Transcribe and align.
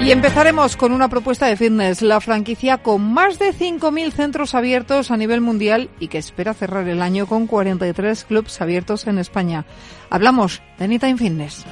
Y 0.00 0.12
empezaremos 0.12 0.76
con 0.76 0.92
una 0.92 1.08
propuesta 1.08 1.46
de 1.46 1.56
fitness, 1.56 2.02
la 2.02 2.20
franquicia 2.20 2.78
con 2.78 3.12
más 3.12 3.38
de 3.38 3.52
5.000 3.52 4.12
centros 4.12 4.54
abiertos 4.54 5.10
a 5.10 5.16
nivel 5.16 5.40
mundial 5.40 5.90
y 6.00 6.08
que 6.08 6.18
espera 6.18 6.54
cerrar 6.54 6.88
el 6.88 7.02
año 7.02 7.26
con 7.26 7.46
43 7.46 8.24
clubs 8.24 8.60
abiertos 8.60 9.06
en 9.06 9.18
España. 9.18 9.66
Hablamos 10.08 10.62
de 10.78 10.84
Anytime 10.84 11.18
Fitness. 11.18 11.64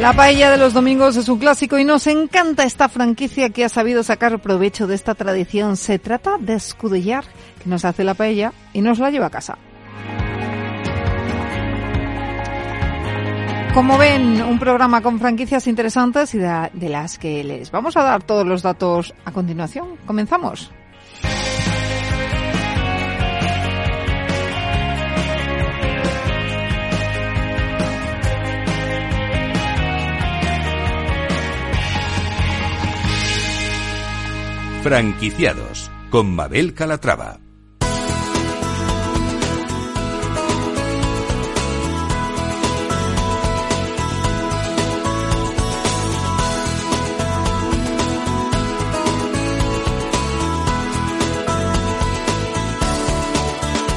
La 0.00 0.12
paella 0.14 0.50
de 0.50 0.58
los 0.58 0.72
domingos 0.72 1.16
es 1.16 1.28
un 1.28 1.38
clásico 1.38 1.78
y 1.78 1.84
nos 1.84 2.08
encanta 2.08 2.64
esta 2.64 2.88
franquicia 2.88 3.50
que 3.50 3.64
ha 3.64 3.68
sabido 3.68 4.02
sacar 4.02 4.40
provecho 4.40 4.88
de 4.88 4.96
esta 4.96 5.14
tradición. 5.14 5.76
Se 5.76 6.00
trata 6.00 6.38
de 6.38 6.54
Escudillar, 6.54 7.24
que 7.62 7.70
nos 7.70 7.84
hace 7.84 8.02
la 8.02 8.14
paella 8.14 8.52
y 8.72 8.80
nos 8.80 8.98
la 8.98 9.10
lleva 9.10 9.26
a 9.26 9.30
casa. 9.30 9.58
Como 13.74 13.96
ven, 13.96 14.42
un 14.42 14.58
programa 14.58 15.00
con 15.00 15.18
franquicias 15.18 15.66
interesantes 15.66 16.34
y 16.34 16.38
de, 16.38 16.88
las 16.90 17.16
que 17.16 17.42
les 17.42 17.70
vamos 17.70 17.96
a 17.96 18.02
dar 18.02 18.22
todos 18.22 18.46
los 18.46 18.62
datos 18.62 19.14
a 19.24 19.32
continuación. 19.32 19.96
Comenzamos. 20.04 20.70
Franquiciados 34.82 35.90
con 36.10 36.34
Mabel 36.34 36.74
Calatrava. 36.74 37.41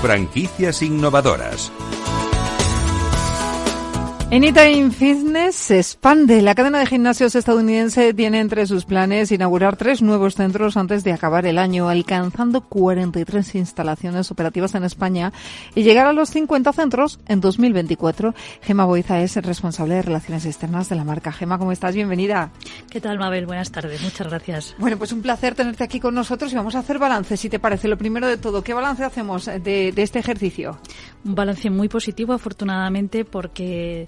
Franquicias 0.05 0.83
innovadoras. 0.83 1.71
Anytime 4.35 4.91
Fitness 4.91 5.55
se 5.55 5.77
expande. 5.77 6.41
La 6.41 6.55
cadena 6.55 6.79
de 6.79 6.85
gimnasios 6.85 7.35
estadounidense 7.35 8.13
tiene 8.13 8.41
entre 8.41 8.67
sus 8.67 8.83
planes 8.83 9.31
inaugurar 9.31 9.77
tres 9.77 10.01
nuevos 10.01 10.35
centros 10.35 10.75
antes 10.75 11.05
de 11.05 11.13
acabar 11.13 11.45
el 11.45 11.57
año, 11.57 11.87
alcanzando 11.87 12.59
43 12.59 13.55
instalaciones 13.55 14.29
operativas 14.31 14.75
en 14.75 14.83
España 14.83 15.31
y 15.73 15.83
llegar 15.83 16.05
a 16.05 16.11
los 16.11 16.31
50 16.31 16.73
centros 16.73 17.21
en 17.29 17.39
2024. 17.39 18.35
Gema 18.61 18.83
Boiza 18.83 19.21
es 19.21 19.37
responsable 19.37 19.95
de 19.95 20.01
relaciones 20.01 20.45
externas 20.45 20.89
de 20.89 20.97
la 20.97 21.05
marca. 21.05 21.31
Gema, 21.31 21.57
¿cómo 21.57 21.71
estás? 21.71 21.95
Bienvenida. 21.95 22.51
¿Qué 22.89 22.99
tal, 22.99 23.17
Mabel? 23.17 23.45
Buenas 23.45 23.71
tardes. 23.71 24.01
Muchas 24.01 24.27
gracias. 24.27 24.75
Bueno, 24.77 24.97
pues 24.97 25.13
un 25.13 25.21
placer 25.21 25.55
tenerte 25.55 25.85
aquí 25.85 26.01
con 26.01 26.13
nosotros 26.13 26.51
y 26.51 26.57
vamos 26.57 26.75
a 26.75 26.79
hacer 26.79 26.99
balance, 26.99 27.37
si 27.37 27.47
te 27.47 27.59
parece. 27.59 27.87
Lo 27.87 27.97
primero 27.97 28.27
de 28.27 28.35
todo, 28.35 28.61
¿qué 28.65 28.73
balance 28.73 29.05
hacemos 29.05 29.45
de, 29.45 29.93
de 29.93 30.01
este 30.03 30.19
ejercicio? 30.19 30.77
Un 31.23 31.35
balance 31.35 31.69
muy 31.69 31.87
positivo, 31.87 32.33
afortunadamente, 32.33 33.23
porque 33.23 34.07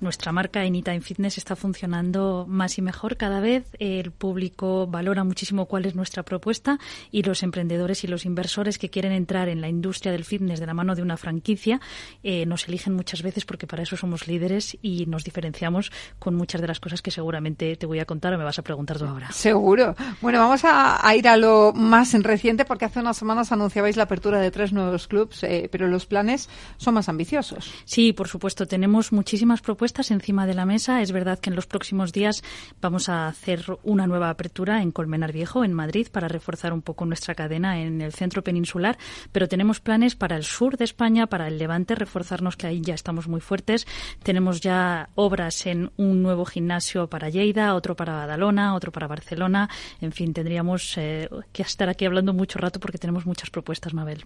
nuestra 0.00 0.32
marca 0.32 0.60
Anytime 0.60 1.00
Fitness 1.00 1.38
está 1.38 1.56
funcionando 1.56 2.46
más 2.48 2.78
y 2.78 2.82
mejor 2.82 3.16
cada 3.16 3.40
vez. 3.40 3.64
El 3.78 4.12
público 4.12 4.86
valora 4.86 5.24
muchísimo 5.24 5.66
cuál 5.66 5.86
es 5.86 5.94
nuestra 5.94 6.22
propuesta 6.22 6.78
y 7.10 7.22
los 7.22 7.42
emprendedores 7.42 8.04
y 8.04 8.06
los 8.06 8.24
inversores 8.24 8.78
que 8.78 8.90
quieren 8.90 9.12
entrar 9.12 9.48
en 9.48 9.60
la 9.60 9.68
industria 9.68 10.12
del 10.12 10.24
fitness 10.24 10.60
de 10.60 10.66
la 10.66 10.74
mano 10.74 10.94
de 10.94 11.02
una 11.02 11.16
franquicia 11.16 11.80
eh, 12.22 12.46
nos 12.46 12.68
eligen 12.68 12.94
muchas 12.94 13.22
veces 13.22 13.44
porque 13.44 13.66
para 13.66 13.82
eso 13.82 13.96
somos 13.96 14.26
líderes 14.26 14.78
y 14.80 15.06
nos 15.06 15.24
diferenciamos 15.24 15.92
con 16.18 16.34
muchas 16.34 16.60
de 16.60 16.66
las 16.66 16.80
cosas 16.80 17.02
que 17.02 17.10
seguramente 17.10 17.76
te 17.76 17.86
voy 17.86 17.98
a 17.98 18.06
contar 18.06 18.32
o 18.32 18.38
me 18.38 18.44
vas 18.44 18.58
a 18.58 18.62
preguntar 18.62 18.98
tú 18.98 19.04
ahora. 19.04 19.30
Seguro. 19.32 19.94
Bueno, 20.20 20.38
vamos 20.38 20.64
a, 20.64 21.06
a 21.06 21.14
ir 21.14 21.28
a 21.28 21.36
lo 21.36 21.72
más 21.74 22.12
reciente 22.22 22.64
porque 22.64 22.86
hace 22.86 23.00
unas 23.00 23.16
semanas 23.16 23.52
anunciabais 23.52 23.96
la 23.96 24.04
apertura 24.04 24.40
de 24.40 24.50
tres 24.50 24.72
nuevos 24.72 25.08
clubs, 25.08 25.42
eh, 25.42 25.68
pero 25.70 25.88
los 25.88 26.06
planes 26.06 26.48
son 26.78 26.94
más 26.94 27.08
ambiciosos. 27.08 27.70
Sí, 27.84 28.12
por 28.12 28.28
supuesto. 28.28 28.66
Tenemos 28.66 29.12
muchísimas 29.12 29.60
propuestas 29.60 29.89
encima 30.10 30.46
de 30.46 30.54
la 30.54 30.64
mesa. 30.64 31.02
Es 31.02 31.12
verdad 31.12 31.38
que 31.38 31.50
en 31.50 31.56
los 31.56 31.66
próximos 31.66 32.12
días 32.12 32.42
vamos 32.80 33.08
a 33.08 33.26
hacer 33.26 33.64
una 33.82 34.06
nueva 34.06 34.30
apertura 34.30 34.82
en 34.82 34.92
Colmenar 34.92 35.32
Viejo, 35.32 35.64
en 35.64 35.72
Madrid, 35.72 36.06
para 36.10 36.28
reforzar 36.28 36.72
un 36.72 36.80
poco 36.80 37.04
nuestra 37.04 37.34
cadena 37.34 37.80
en 37.80 38.00
el 38.00 38.12
centro 38.12 38.42
peninsular, 38.42 38.96
pero 39.32 39.48
tenemos 39.48 39.80
planes 39.80 40.14
para 40.14 40.36
el 40.36 40.44
sur 40.44 40.76
de 40.76 40.84
España, 40.84 41.26
para 41.26 41.48
el 41.48 41.58
Levante, 41.58 41.94
reforzarnos 41.94 42.56
que 42.56 42.68
ahí 42.68 42.80
ya 42.80 42.94
estamos 42.94 43.28
muy 43.28 43.40
fuertes. 43.40 43.86
Tenemos 44.22 44.60
ya 44.60 45.10
obras 45.16 45.66
en 45.66 45.90
un 45.96 46.22
nuevo 46.22 46.44
gimnasio 46.44 47.08
para 47.08 47.28
Lleida, 47.28 47.74
otro 47.74 47.96
para 47.96 48.14
Badalona, 48.14 48.74
otro 48.74 48.92
para 48.92 49.08
Barcelona. 49.08 49.68
En 50.00 50.12
fin, 50.12 50.32
tendríamos 50.32 50.96
eh, 50.96 51.28
que 51.52 51.62
estar 51.62 51.88
aquí 51.88 52.04
hablando 52.04 52.32
mucho 52.32 52.58
rato 52.58 52.78
porque 52.78 52.98
tenemos 52.98 53.26
muchas 53.26 53.50
propuestas, 53.50 53.92
Mabel. 53.92 54.24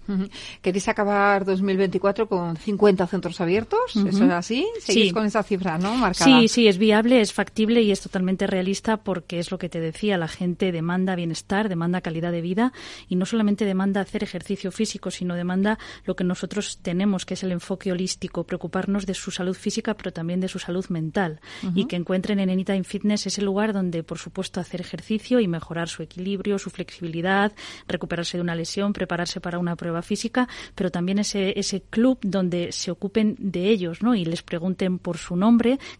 ¿Queréis 0.61 0.89
acabar 0.89 1.45
2024 1.45 2.29
con 2.29 2.57
50 2.57 3.07
centros 3.07 3.41
abiertos? 3.41 3.97
Uh 3.97 4.01
-huh. 4.01 4.09
¿Eso 4.09 4.25
es 4.25 4.31
así? 4.31 4.67
¿Seguís 4.81 5.09
sí. 5.09 5.13
con 5.13 5.25
esa 5.25 5.43
cifra, 5.55 5.79
no? 5.79 5.95
Marcada. 5.97 6.41
Sí, 6.41 6.49
sí, 6.49 6.69
es 6.69 6.79
viable, 6.79 7.21
es 7.21 7.33
factible 7.33 7.83
y 7.83 7.91
es 7.91 8.01
totalmente 8.01 8.47
realista 8.47 8.97
porque 8.99 9.39
es 9.39 9.51
lo 9.51 9.59
que 9.59 9.69
te 9.69 9.81
decía, 9.81 10.19
la 10.19 10.29
gente 10.29 10.73
demanda 10.73 11.15
bienestar, 11.15 11.69
demanda 11.69 12.01
calidad 12.01 12.33
de 12.33 12.41
vida 12.41 12.73
y 13.09 13.17
no 13.17 13.27
solamente 13.27 13.65
demanda 13.65 14.01
hacer 14.01 14.23
ejercicio 14.23 14.73
físico, 14.73 15.11
sino 15.11 15.35
demanda 15.35 15.79
lo 16.05 16.17
que 16.17 16.25
nosotros 16.25 16.79
tenemos, 16.83 17.25
que 17.25 17.35
es 17.35 17.43
el 17.43 17.53
enfoque 17.53 17.93
holístico, 17.93 18.45
preocuparnos 18.45 19.07
de 19.07 19.15
su 19.15 19.31
salud 19.31 19.55
física, 19.55 19.95
pero 19.95 20.13
también 20.13 20.41
de 20.41 20.49
su 20.49 20.59
salud 20.59 20.87
mental 20.89 21.41
uh 21.63 21.67
-huh. 21.67 21.73
y 21.75 21.87
que 21.87 21.97
encuentren 21.97 22.41
en 22.41 22.51
Anytime 22.51 22.85
Fitness 22.85 23.27
ese 23.27 23.43
lugar 23.43 23.73
donde, 23.73 24.03
por 24.03 24.19
supuesto, 24.19 24.61
hacer 24.61 24.81
ejercicio 24.81 25.41
y 25.41 25.49
mejorar 25.49 25.89
su 25.89 26.03
equilibrio, 26.03 26.59
su 26.59 26.71
flexibilidad, 26.71 27.53
recuperarse 27.87 28.37
de 28.37 28.43
una 28.43 28.55
lesión, 28.55 28.93
prepararse 28.93 29.41
para 29.41 29.59
una 29.59 29.77
prueba 29.77 30.03
física, 30.03 30.49
pero 30.75 30.91
también 30.91 31.19
ese, 31.19 31.59
ese 31.59 31.83
club 31.83 32.19
donde 32.23 32.73
se 32.73 32.91
ocupen 32.91 33.37
de 33.39 33.69
ellos, 33.69 34.03
¿no? 34.03 34.15
Y 34.15 34.25
les 34.25 34.43
pregunten 34.43 34.99
por 34.99 35.19
su 35.19 35.37
nombre, 35.37 35.44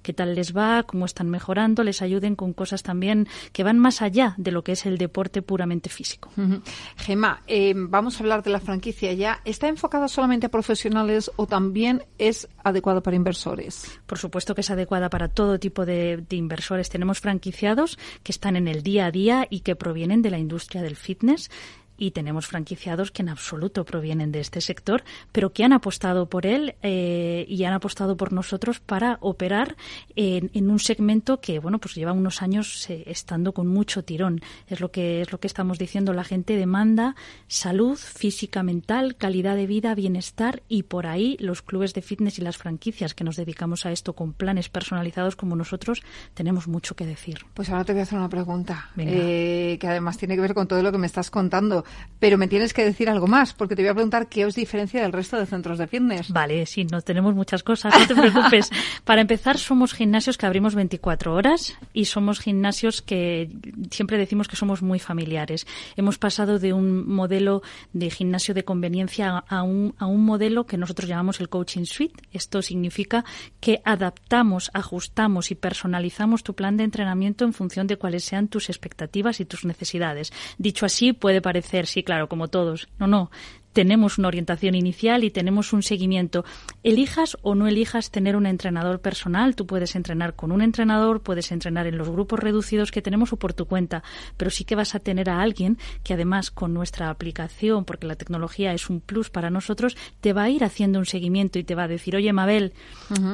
qué 0.03 0.13
tal 0.13 0.35
les 0.35 0.57
va, 0.57 0.83
cómo 0.85 1.05
están 1.05 1.29
mejorando, 1.29 1.85
les 1.85 2.03
ayuden 2.03 2.37
con 2.37 2.53
cosas 2.53 2.83
también 2.83 3.29
que 3.53 3.65
van 3.65 3.79
más 3.79 4.03
allá 4.03 4.35
de 4.37 4.51
lo 4.51 4.63
que 4.63 4.73
es 4.73 4.87
el 4.87 4.99
deporte 4.99 5.43
puramente 5.43 5.91
físico. 5.91 6.31
Uh 6.37 6.41
-huh. 6.41 6.63
Gema, 6.97 7.43
eh, 7.47 7.75
vamos 7.77 8.17
a 8.17 8.21
hablar 8.21 8.43
de 8.43 8.51
la 8.51 8.61
franquicia 8.61 9.13
ya. 9.13 9.41
¿Está 9.45 9.69
enfocada 9.69 10.09
solamente 10.09 10.47
a 10.47 10.49
profesionales 10.51 11.31
o 11.37 11.47
también 11.47 12.03
es 12.19 12.49
adecuado 12.63 13.03
para 13.03 13.17
inversores? 13.17 13.85
Por 14.07 14.19
supuesto 14.19 14.55
que 14.55 14.63
es 14.63 14.71
adecuada 14.71 15.11
para 15.11 15.29
todo 15.29 15.59
tipo 15.59 15.85
de, 15.85 16.25
de 16.29 16.37
inversores. 16.37 16.89
Tenemos 16.89 17.21
franquiciados 17.21 17.99
que 18.23 18.33
están 18.33 18.57
en 18.57 18.69
el 18.69 18.83
día 18.83 19.07
a 19.07 19.11
día 19.11 19.47
y 19.51 19.61
que 19.61 19.77
provienen 19.77 20.23
de 20.23 20.31
la 20.31 20.39
industria 20.39 20.83
del 20.83 20.97
fitness 20.97 21.51
y 21.97 22.11
tenemos 22.11 22.47
franquiciados 22.47 23.11
que 23.11 23.23
en 23.23 23.29
absoluto 23.29 23.85
provienen 23.85 24.33
de 24.33 24.41
este 24.41 24.61
sector, 24.61 25.05
pero 25.33 25.53
que 25.53 25.65
han 25.65 25.73
apostado 25.73 26.29
por 26.29 26.47
él 26.47 26.75
eh, 26.83 27.47
y 27.49 27.65
han 27.65 27.73
apostado 27.73 28.17
por 28.17 28.33
nosotros 28.33 28.81
para 28.81 29.19
operar 29.21 29.77
en, 30.17 30.51
en, 30.55 30.71
un 30.71 30.79
segmento 30.79 31.41
que 31.41 31.59
bueno 31.59 31.79
pues 31.79 31.95
lleva 31.95 32.13
unos 32.13 32.43
años 32.43 32.89
eh, 32.91 33.05
estando 33.07 33.53
con 33.53 33.67
mucho 33.67 34.05
tirón. 34.05 34.41
Es 34.69 34.81
lo 34.81 34.91
que 34.91 35.21
es 35.21 35.33
lo 35.33 35.39
que 35.39 35.47
estamos 35.47 35.79
diciendo. 35.79 36.13
La 36.13 36.25
gente 36.25 36.57
demanda 36.57 37.15
salud 37.47 37.97
física, 37.97 38.63
mental, 38.63 39.17
calidad 39.17 39.57
de 39.57 39.67
vida, 39.67 39.95
bienestar 39.95 40.63
y 40.69 40.85
por 40.85 41.07
ahí 41.07 41.37
los 41.41 41.63
clubes 41.63 41.95
de 41.95 42.03
fitness 42.03 42.39
y 42.39 42.43
las 42.43 42.57
franquicias 42.57 43.15
que 43.15 43.25
nos 43.25 43.37
dedicamos 43.37 43.87
a 43.87 43.93
esto 43.93 44.15
con 44.15 44.33
planes 44.33 44.69
personalizados 44.69 45.37
como 45.37 45.57
nosotros 45.57 46.03
tenemos 46.35 46.69
mucho 46.69 46.97
que 46.97 47.07
decir. 47.07 47.41
Pues 47.55 47.71
ahora 47.71 47.85
te 47.85 47.93
voy 47.93 48.01
a 48.01 48.03
hacer 48.03 48.19
una 48.19 48.29
pregunta 48.29 48.91
eh, 48.97 49.77
que 49.81 49.87
además 49.87 50.19
tiene 50.19 50.35
que 50.35 50.41
ver 50.41 50.55
con 50.55 50.67
todo 50.67 50.83
lo 50.83 50.93
que 50.93 50.99
me 50.99 51.07
estás 51.07 51.31
contando. 51.31 51.84
Pero 52.19 52.39
me 52.39 52.49
tienes 52.49 52.73
que 52.73 52.85
decir 52.85 53.11
algo 53.11 53.27
más, 53.27 53.53
porque 53.53 53.77
te 53.77 53.83
voy 53.83 53.91
a 53.91 53.95
preguntar 53.95 54.29
qué 54.29 54.47
os 54.47 54.55
diferencia 54.55 55.03
del 55.03 55.13
resto 55.13 55.37
de 55.37 55.47
centros 55.47 55.79
de 55.79 55.87
fitness. 55.87 56.31
Vale, 56.31 56.65
sí, 56.65 56.85
no 56.85 57.03
tenemos 57.03 57.35
muchas 57.35 57.63
cosas, 57.63 57.93
no 57.99 58.07
te 58.07 58.15
preocupes. 58.15 58.71
Para 59.05 59.21
empezar, 59.21 59.59
somos 59.59 59.93
gimnasios 59.93 60.39
que 60.39 60.47
abrimos 60.47 60.75
24 60.75 61.35
horas 61.35 61.77
y 61.93 62.07
somos 62.07 62.41
gimnasios 62.41 63.03
que 63.03 63.51
siempre 63.91 64.17
decimos 64.17 64.49
que 64.49 64.57
somos 64.57 64.81
muy 64.81 64.99
familiares. 64.99 65.67
Hemos 65.97 66.17
pasado 66.19 66.59
de 66.59 66.73
un 66.73 67.07
modelo 67.07 67.63
de 67.93 68.09
gimnasio 68.11 68.55
de 68.55 68.65
conveniencia 68.65 69.45
a 69.47 69.63
un, 69.63 69.95
a 69.99 70.07
un 70.07 70.25
modelo 70.25 70.65
que 70.65 70.79
nosotros 70.79 71.09
llamamos 71.09 71.41
el 71.41 71.49
coaching 71.49 71.85
suite. 71.85 72.23
Esto 72.33 72.63
significa 72.63 73.25
que 73.61 73.83
adaptamos, 73.85 74.71
ajustamos 74.73 75.51
y 75.51 75.55
personalizamos 75.55 76.43
tu 76.43 76.55
plan 76.55 76.77
de 76.77 76.85
entrenamiento 76.85 77.45
en 77.45 77.53
función 77.53 77.87
de 77.87 77.97
cuáles 77.97 78.25
sean 78.25 78.49
tus 78.49 78.69
expectativas 78.71 79.41
y 79.41 79.45
tus 79.45 79.65
necesidades. 79.65 80.33
Dicho 80.59 80.87
así, 80.87 81.13
puede 81.13 81.41
parecer, 81.41 81.74
sí, 81.87 82.03
claro, 82.03 82.29
como 82.29 82.49
todos. 82.49 82.89
No, 82.99 83.07
no 83.07 83.31
tenemos 83.75 84.19
una 84.19 84.29
orientación 84.29 84.75
inicial 84.75 85.25
y 85.25 85.31
tenemos 85.31 85.73
un 85.73 85.83
seguimiento. 85.83 86.45
Elijas 86.83 87.37
o 87.43 87.55
no 87.55 87.67
elijas 87.67 88.11
tener 88.11 88.37
un 88.37 88.47
entrenador 88.47 89.01
personal, 89.01 89.57
tú 89.57 89.67
puedes 89.67 89.97
entrenar 89.97 90.35
con 90.35 90.53
un 90.53 90.63
entrenador, 90.63 91.21
puedes 91.21 91.53
entrenar 91.53 91.87
en 91.87 91.99
los 91.99 92.09
grupos 92.09 92.39
reducidos 92.39 92.93
que 92.93 93.03
tenemos 93.03 93.33
o 93.33 93.37
por 93.37 93.53
tu 93.53 93.67
cuenta, 93.67 94.03
pero 94.37 94.51
sí 94.51 94.65
que 94.65 94.77
vas 94.77 94.95
a 94.95 95.01
tener 95.01 95.29
a 95.29 95.43
alguien 95.43 95.77
que 96.05 96.15
además 96.15 96.53
con 96.53 96.73
nuestra 96.73 97.11
aplicación, 97.11 97.85
porque 97.85 98.07
la 98.07 98.15
tecnología 98.15 98.73
es 98.73 98.89
un 98.89 99.01
plus 99.01 99.29
para 99.29 99.51
nosotros, 99.51 99.97
te 100.21 100.33
va 100.33 100.45
a 100.45 100.51
ir 100.51 100.63
haciendo 100.63 101.01
un 101.01 101.07
seguimiento 101.07 101.59
y 101.59 101.65
te 101.65 101.75
va 101.75 101.83
a 101.83 101.89
decir, 101.89 102.15
oye 102.15 102.33
Mabel, 102.33 102.73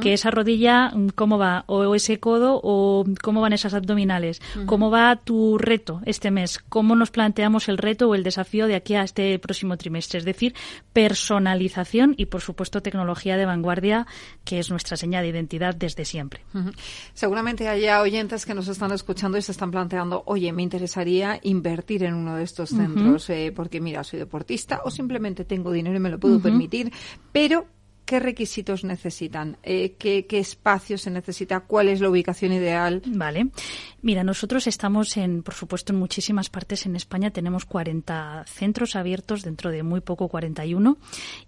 que 0.00 0.14
esa 0.14 0.30
rodilla, 0.30 0.92
¿cómo 1.14 1.36
va? 1.36 1.64
O 1.66 1.94
ese 1.94 2.18
codo, 2.18 2.60
o 2.62 3.04
cómo 3.22 3.42
van 3.42 3.52
esas 3.52 3.74
abdominales, 3.74 4.40
cómo 4.64 4.90
va 4.90 5.16
tu 5.16 5.58
reto 5.58 6.00
este 6.06 6.30
mes, 6.30 6.58
cómo 6.70 6.96
nos 6.96 7.10
planteamos 7.10 7.68
el 7.68 7.76
reto 7.76 8.08
o 8.08 8.14
el 8.14 8.22
desafío 8.22 8.66
de 8.66 8.76
aquí 8.76 8.94
a 8.94 9.02
este 9.02 9.38
próximo 9.38 9.76
trimestre 9.76 10.29
decir, 10.32 10.54
personalización 10.92 12.14
y, 12.16 12.26
por 12.26 12.40
supuesto, 12.40 12.82
tecnología 12.82 13.36
de 13.36 13.46
vanguardia, 13.46 14.06
que 14.44 14.58
es 14.58 14.70
nuestra 14.70 14.96
señal 14.96 15.22
de 15.22 15.30
identidad 15.30 15.74
desde 15.74 16.04
siempre. 16.04 16.42
Seguramente 17.14 17.68
haya 17.68 18.00
oyentes 18.00 18.46
que 18.46 18.54
nos 18.54 18.68
están 18.68 18.92
escuchando 18.92 19.38
y 19.38 19.42
se 19.42 19.52
están 19.52 19.70
planteando, 19.70 20.22
oye, 20.26 20.52
me 20.52 20.62
interesaría 20.62 21.38
invertir 21.42 22.04
en 22.04 22.14
uno 22.14 22.36
de 22.36 22.44
estos 22.44 22.70
centros, 22.70 23.28
eh, 23.30 23.52
porque 23.54 23.80
mira, 23.80 24.04
soy 24.04 24.18
deportista 24.18 24.80
o 24.84 24.90
simplemente 24.90 25.44
tengo 25.44 25.72
dinero 25.72 25.96
y 25.96 26.00
me 26.00 26.10
lo 26.10 26.18
puedo 26.18 26.40
permitir, 26.40 26.92
pero 27.32 27.66
¿Qué 28.10 28.18
requisitos 28.18 28.82
necesitan? 28.82 29.56
Eh, 29.62 29.94
¿qué, 29.96 30.26
espacio 30.30 30.98
se 30.98 31.12
necesita? 31.12 31.60
¿Cuál 31.60 31.86
es 31.86 32.00
la 32.00 32.10
ubicación 32.10 32.52
ideal? 32.52 33.02
Vale. 33.06 33.50
Mira, 34.02 34.24
nosotros 34.24 34.66
estamos, 34.66 35.16
en, 35.16 35.44
por 35.44 35.54
supuesto, 35.54 35.92
en 35.92 36.00
muchísimas 36.00 36.50
partes 36.50 36.86
en 36.86 36.96
España. 36.96 37.30
Tenemos 37.30 37.66
40 37.66 38.46
centros 38.48 38.96
abiertos, 38.96 39.44
dentro 39.44 39.70
de 39.70 39.84
muy 39.84 40.00
poco 40.00 40.26
41, 40.26 40.98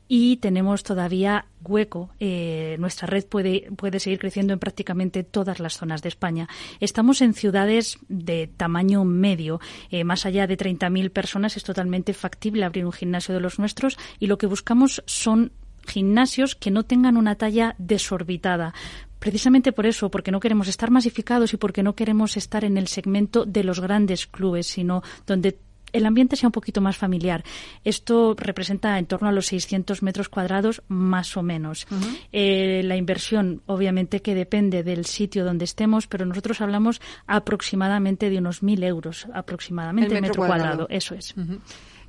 y 0.07 0.37
tenemos 0.37 0.85
todavía 0.85 1.47
hueco. 1.65 2.11
Eh, 2.21 2.77
nuestra 2.79 3.09
red 3.09 3.27
puede, 3.27 3.69
puede 3.77 3.99
seguir 3.99 4.21
creciendo 4.21 4.53
en 4.53 4.61
prácticamente 4.61 5.25
todas 5.25 5.59
las 5.59 5.77
zonas 5.77 6.01
de 6.03 6.11
España. 6.11 6.49
Estamos 6.79 7.23
en 7.23 7.35
ciudades 7.35 7.99
de 8.09 8.47
tamaño 8.47 9.05
medio. 9.05 9.61
Eh, 9.91 10.05
más 10.05 10.27
allá 10.27 10.47
de 10.47 10.57
30.000 10.57 11.11
personas 11.11 11.57
es 11.57 11.65
totalmente 11.65 12.15
factible 12.15 12.65
abrir 12.65 12.85
un 12.87 12.93
gimnasio 12.93 13.35
de 13.35 13.41
los 13.41 13.59
nuestros 13.59 13.99
y 14.21 14.29
lo 14.29 14.39
que 14.39 14.47
buscamos 14.47 15.03
son 15.07 15.51
gimnasios 15.87 16.55
que 16.55 16.71
no 16.71 16.85
tengan 16.85 17.17
una 17.17 17.37
talla 17.37 17.75
desorbitada 17.79 18.75
precisamente 19.19 19.71
por 19.71 19.87
eso, 19.87 20.11
porque 20.11 20.33
no 20.33 20.41
queremos 20.41 20.67
estar 20.67 20.91
masificados 20.91 21.55
y 21.55 21.57
porque 21.57 21.85
no 21.85 21.95
queremos 21.95 22.37
estar 22.37 22.65
en 22.65 22.77
el 22.77 22.89
segmento 22.89 23.45
de 23.47 23.63
los 23.63 23.79
grandes 23.79 24.27
clubes, 24.27 24.67
sino 24.67 25.05
donde 25.29 25.59
el 25.93 26.07
ambiente 26.07 26.37
sea 26.37 26.49
un 26.49 26.53
poquito 26.53 26.81
más 26.81 26.97
familiar. 26.97 27.45
Esto 27.85 28.35
representa 28.37 28.99
en 28.99 29.07
torno 29.07 29.29
a 29.29 29.33
los 29.33 29.47
600 29.47 30.03
metros 30.03 30.29
cuadrados, 30.29 30.83
más 30.89 31.37
o 31.37 31.43
menos. 31.43 31.87
Eh, 32.33 32.83
la 32.85 32.97
inversión, 32.97 33.63
obviamente, 33.67 34.23
que 34.23 34.35
depende 34.35 34.83
del 34.83 35.05
sitio 35.05 35.45
donde 35.45 35.65
estemos, 35.65 36.07
pero 36.07 36.27
nosotros 36.27 36.61
hablamos 36.61 37.01
aproximadamente 37.27 38.31
de 38.31 38.39
unos 38.39 38.63
1.000 38.63 38.85
euros, 38.85 39.27
aproximadamente 39.33 40.15
metro, 40.15 40.43
metro 40.43 40.47
cuadrado. 40.47 40.87
Eso 40.91 41.15
es. 41.15 41.35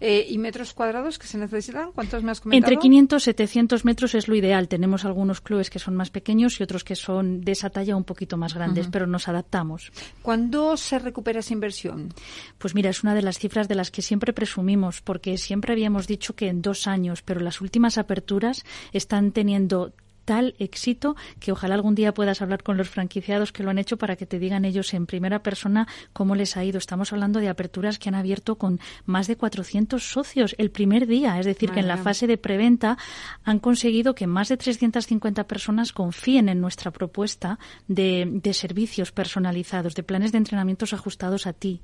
Eh, 0.05 0.27
¿Y 0.27 0.37
metros 0.37 0.73
cuadrados 0.73 1.17
que 1.17 1.27
se 1.27 1.37
necesitan? 1.37 1.93
¿Cuántos 1.93 2.23
me 2.23 2.31
has 2.31 2.41
comentado? 2.41 2.73
Entre 2.73 2.81
500 2.81 3.21
y 3.21 3.23
700 3.23 3.85
metros 3.85 4.15
es 4.15 4.27
lo 4.27 4.35
ideal. 4.35 4.67
Tenemos 4.67 5.05
algunos 5.05 5.39
clubes 5.39 5.69
que 5.69 5.79
son 5.79 5.95
más 5.95 6.09
pequeños 6.09 6.59
y 6.59 6.63
otros 6.63 6.83
que 6.83 6.97
son 6.97 7.39
de 7.39 7.53
esa 7.53 7.69
talla 7.69 7.95
un 7.95 8.03
poquito 8.03 8.35
más 8.35 8.53
grandes, 8.53 8.89
pero 8.89 9.07
nos 9.07 9.29
adaptamos. 9.29 9.93
¿Cuándo 10.21 10.75
se 10.75 10.99
recupera 10.99 11.39
esa 11.39 11.53
inversión? 11.53 12.13
Pues 12.57 12.75
mira, 12.75 12.89
es 12.89 13.01
una 13.03 13.15
de 13.15 13.21
las 13.21 13.39
cifras 13.39 13.69
de 13.69 13.75
las 13.75 13.91
que 13.91 14.01
siempre 14.01 14.33
presumimos, 14.33 14.99
porque 14.99 15.37
siempre 15.37 15.71
habíamos 15.71 16.05
dicho 16.05 16.35
que 16.35 16.49
en 16.49 16.61
dos 16.61 16.85
años, 16.85 17.21
pero 17.21 17.39
las 17.39 17.61
últimas 17.61 17.97
aperturas 17.97 18.65
están 18.91 19.31
teniendo 19.31 19.93
tal 20.25 20.55
éxito 20.59 21.15
que 21.39 21.51
ojalá 21.51 21.75
algún 21.75 21.95
día 21.95 22.13
puedas 22.13 22.41
hablar 22.41 22.63
con 22.63 22.77
los 22.77 22.89
franquiciados 22.89 23.51
que 23.51 23.63
lo 23.63 23.69
han 23.69 23.77
hecho 23.77 23.97
para 23.97 24.15
que 24.15 24.25
te 24.25 24.39
digan 24.39 24.65
ellos 24.65 24.93
en 24.93 25.05
primera 25.05 25.43
persona 25.43 25.87
cómo 26.13 26.35
les 26.35 26.57
ha 26.57 26.63
ido. 26.63 26.77
Estamos 26.77 27.13
hablando 27.13 27.39
de 27.39 27.49
aperturas 27.49 27.99
que 27.99 28.09
han 28.09 28.15
abierto 28.15 28.57
con 28.57 28.79
más 29.05 29.27
de 29.27 29.35
400 29.35 30.03
socios 30.03 30.55
el 30.57 30.71
primer 30.71 31.07
día, 31.07 31.39
es 31.39 31.45
decir, 31.45 31.71
que 31.71 31.79
en 31.79 31.87
la 31.87 31.97
fase 31.97 32.27
de 32.27 32.37
preventa 32.37 32.97
han 33.43 33.59
conseguido 33.59 34.15
que 34.15 34.27
más 34.27 34.49
de 34.49 34.57
350 34.57 35.45
personas 35.45 35.93
confíen 35.93 36.49
en 36.49 36.61
nuestra 36.61 36.91
propuesta 36.91 37.59
de, 37.87 38.41
servicios 38.53 39.11
personalizados, 39.11 39.95
de 39.95 40.03
planes 40.03 40.31
de 40.31 40.37
entrenamientos 40.37 40.93
ajustados 40.93 41.47
a 41.47 41.53
ti. 41.53 41.81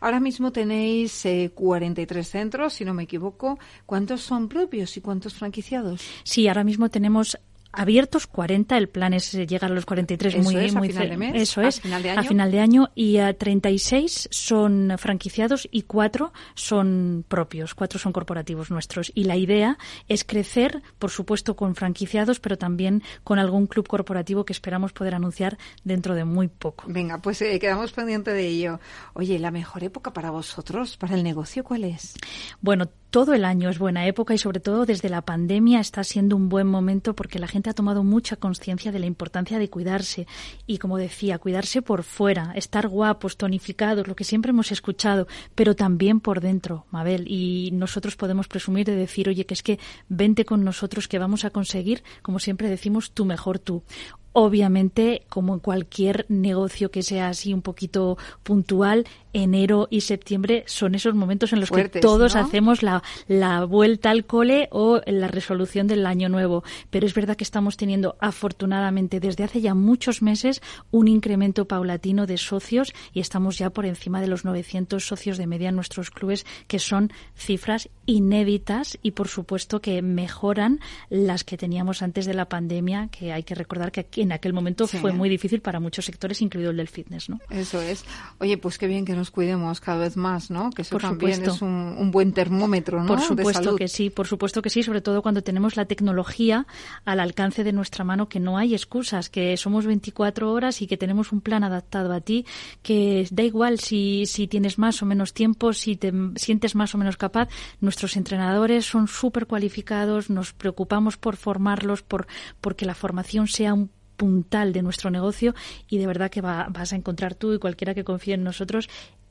Ahora 0.00 0.20
mismo 0.20 0.50
tenéis 0.52 1.26
43 1.54 2.26
eh, 2.26 2.30
centros, 2.30 2.74
si 2.74 2.84
no 2.84 2.94
me 2.94 3.04
equivoco. 3.04 3.58
¿Cuántos 3.86 4.22
son 4.22 4.48
propios 4.48 4.96
y 4.96 5.00
cuántos 5.00 5.34
franquiciados? 5.34 6.02
Sí, 6.24 6.48
ahora 6.48 6.64
mismo 6.64 6.88
tenemos 6.88 7.38
abiertos 7.76 8.26
40, 8.26 8.76
el 8.76 8.88
plan 8.88 9.14
es 9.14 9.32
llegar 9.32 9.70
a 9.70 9.74
los 9.74 9.86
43 9.86 10.36
muy 10.38 10.54
muy 10.54 10.64
a 10.64 10.92
final 10.92 11.08
de 11.08 11.16
mes, 11.16 11.42
eso 11.42 11.62
es, 11.62 11.80
final 11.80 12.02
de 12.02 12.10
año. 12.10 12.20
a 12.20 12.22
final 12.24 12.50
de 12.50 12.60
año 12.60 12.90
y 12.94 13.18
a 13.18 13.32
36 13.36 14.28
son 14.30 14.94
franquiciados 14.98 15.68
y 15.70 15.82
4 15.82 16.32
son 16.54 17.24
propios, 17.28 17.74
4 17.74 17.98
son 17.98 18.12
corporativos 18.12 18.70
nuestros 18.70 19.12
y 19.14 19.24
la 19.24 19.36
idea 19.36 19.78
es 20.08 20.24
crecer, 20.24 20.82
por 20.98 21.10
supuesto 21.10 21.56
con 21.56 21.74
franquiciados, 21.74 22.40
pero 22.40 22.58
también 22.58 23.02
con 23.22 23.38
algún 23.38 23.66
club 23.66 23.86
corporativo 23.86 24.44
que 24.44 24.52
esperamos 24.52 24.92
poder 24.92 25.14
anunciar 25.14 25.58
dentro 25.82 26.14
de 26.14 26.24
muy 26.24 26.48
poco. 26.48 26.84
Venga, 26.88 27.18
pues 27.18 27.40
eh, 27.42 27.58
quedamos 27.58 27.92
pendientes 27.92 28.34
de 28.34 28.46
ello. 28.46 28.80
Oye, 29.14 29.38
la 29.38 29.50
mejor 29.50 29.84
época 29.84 30.12
para 30.12 30.30
vosotros, 30.30 30.96
para 30.96 31.14
el 31.14 31.22
negocio, 31.22 31.64
¿cuál 31.64 31.84
es? 31.84 32.14
Bueno, 32.60 32.88
todo 33.14 33.32
el 33.32 33.44
año 33.44 33.70
es 33.70 33.78
buena 33.78 34.08
época 34.08 34.34
y 34.34 34.38
sobre 34.38 34.58
todo 34.58 34.86
desde 34.86 35.08
la 35.08 35.22
pandemia 35.22 35.78
está 35.78 36.02
siendo 36.02 36.34
un 36.34 36.48
buen 36.48 36.66
momento 36.66 37.14
porque 37.14 37.38
la 37.38 37.46
gente 37.46 37.70
ha 37.70 37.72
tomado 37.72 38.02
mucha 38.02 38.34
conciencia 38.34 38.90
de 38.90 38.98
la 38.98 39.06
importancia 39.06 39.60
de 39.60 39.70
cuidarse 39.70 40.26
y 40.66 40.78
como 40.78 40.98
decía, 40.98 41.38
cuidarse 41.38 41.80
por 41.80 42.02
fuera, 42.02 42.50
estar 42.56 42.88
guapos, 42.88 43.36
tonificados, 43.36 44.08
lo 44.08 44.16
que 44.16 44.24
siempre 44.24 44.50
hemos 44.50 44.72
escuchado, 44.72 45.28
pero 45.54 45.76
también 45.76 46.18
por 46.18 46.40
dentro, 46.40 46.86
Mabel, 46.90 47.26
y 47.28 47.70
nosotros 47.72 48.16
podemos 48.16 48.48
presumir 48.48 48.84
de 48.84 48.96
decir, 48.96 49.28
oye, 49.28 49.46
que 49.46 49.54
es 49.54 49.62
que 49.62 49.78
vente 50.08 50.44
con 50.44 50.64
nosotros 50.64 51.06
que 51.06 51.20
vamos 51.20 51.44
a 51.44 51.50
conseguir, 51.50 52.02
como 52.20 52.40
siempre 52.40 52.68
decimos, 52.68 53.12
tu 53.12 53.26
mejor 53.26 53.60
tú. 53.60 53.84
Obviamente, 54.32 55.22
como 55.28 55.54
en 55.54 55.60
cualquier 55.60 56.26
negocio 56.28 56.90
que 56.90 57.04
sea 57.04 57.28
así 57.28 57.54
un 57.54 57.62
poquito 57.62 58.18
puntual, 58.42 59.06
enero 59.34 59.88
y 59.90 60.00
septiembre 60.00 60.64
son 60.66 60.94
esos 60.94 61.14
momentos 61.14 61.52
en 61.52 61.60
los 61.60 61.70
que 61.70 61.88
todos 61.88 62.36
hacemos 62.36 62.82
la, 62.82 63.02
la, 63.28 63.64
vuelta 63.64 64.10
al 64.10 64.24
cole 64.24 64.68
o 64.70 65.00
la 65.06 65.28
resolución 65.28 65.86
del 65.86 66.06
año 66.06 66.28
nuevo. 66.28 66.64
Pero 66.90 67.06
es 67.06 67.12
verdad 67.12 67.36
que 67.36 67.44
estamos 67.44 67.76
teniendo, 67.76 68.16
afortunadamente, 68.20 69.20
desde 69.20 69.44
hace 69.44 69.60
ya 69.60 69.74
muchos 69.74 70.22
meses, 70.22 70.62
un 70.90 71.08
incremento 71.08 71.66
paulatino 71.66 72.26
de 72.26 72.38
socios 72.38 72.94
y 73.12 73.20
estamos 73.20 73.58
ya 73.58 73.70
por 73.70 73.84
encima 73.84 74.20
de 74.20 74.28
los 74.28 74.44
900 74.44 75.04
socios 75.04 75.36
de 75.36 75.46
media 75.46 75.68
en 75.68 75.74
nuestros 75.74 76.10
clubes, 76.10 76.46
que 76.68 76.78
son 76.78 77.12
cifras 77.36 77.88
inéditas 78.06 78.98
y, 79.02 79.12
por 79.12 79.28
supuesto, 79.28 79.80
que 79.80 80.00
mejoran 80.02 80.80
las 81.10 81.44
que 81.44 81.56
teníamos 81.56 82.02
antes 82.02 82.26
de 82.26 82.34
la 82.34 82.48
pandemia, 82.48 83.08
que 83.08 83.32
hay 83.32 83.42
que 83.42 83.54
recordar 83.54 83.92
que 83.92 84.06
en 84.16 84.32
aquel 84.32 84.52
momento 84.52 84.86
fue 84.86 85.12
muy 85.12 85.28
difícil 85.28 85.60
para 85.60 85.80
muchos 85.80 86.04
sectores, 86.04 86.40
incluido 86.40 86.70
el 86.70 86.76
del 86.76 86.88
fitness, 86.88 87.28
¿no? 87.28 87.40
Eso 87.50 87.80
es. 87.80 88.04
Oye, 88.38 88.58
pues 88.58 88.78
qué 88.78 88.86
bien 88.86 89.04
que 89.04 89.14
nos 89.14 89.23
cuidemos 89.30 89.80
cada 89.80 89.98
vez 89.98 90.16
más, 90.16 90.50
¿no? 90.50 90.70
Que 90.70 90.82
eso 90.82 90.98
también 90.98 91.42
es 91.44 91.62
un, 91.62 92.10
buen 92.10 92.32
termómetro, 92.32 93.02
¿no? 93.02 93.08
Por 93.08 93.20
supuesto 93.20 93.76
que 93.76 93.88
sí, 93.88 94.10
por 94.10 94.26
supuesto 94.26 94.62
que 94.62 94.70
sí, 94.70 94.82
sobre 94.82 95.00
todo 95.00 95.22
cuando 95.22 95.42
tenemos 95.42 95.76
la 95.76 95.84
tecnología 95.84 96.66
al 97.04 97.20
alcance 97.20 97.64
de 97.64 97.72
nuestra 97.72 98.04
mano, 98.04 98.28
que 98.28 98.40
no 98.40 98.58
hay 98.58 98.74
excusas, 98.74 99.28
que 99.30 99.56
somos 99.56 99.86
24 99.86 100.50
horas 100.52 100.82
y 100.82 100.86
que 100.86 100.96
tenemos 100.96 101.32
un 101.32 101.40
plan 101.40 101.64
adaptado 101.64 102.12
a 102.12 102.20
ti, 102.20 102.46
que 102.82 103.26
da 103.30 103.42
igual 103.42 103.78
si, 103.78 104.26
si 104.26 104.46
tienes 104.46 104.78
más 104.78 105.02
o 105.02 105.06
menos 105.06 105.32
tiempo, 105.32 105.72
si 105.72 105.96
te 105.96 106.12
sientes 106.36 106.74
más 106.74 106.94
o 106.94 106.98
menos 106.98 107.16
capaz. 107.16 107.48
Nuestros 107.80 108.16
entrenadores 108.16 108.86
son 108.86 109.08
súper 109.08 109.46
cualificados, 109.46 110.30
nos 110.30 110.52
preocupamos 110.52 111.16
por 111.16 111.36
formarlos, 111.36 112.02
por 112.02 112.26
porque 112.60 112.86
la 112.86 112.94
formación 112.94 113.48
sea 113.48 113.74
un 113.74 113.90
puntal 114.16 114.72
de 114.72 114.82
nuestro 114.82 115.10
negocio 115.10 115.54
y 115.88 115.98
de 115.98 116.06
verdad 116.06 116.30
que 116.30 116.40
vas 116.40 116.92
a 116.92 116.96
encontrar 116.96 117.34
tú 117.34 117.52
y 117.52 117.58
cualquiera 117.58 117.94
que 117.94 118.04
confíe 118.04 118.34
en 118.34 118.44
nosotros 118.44 118.88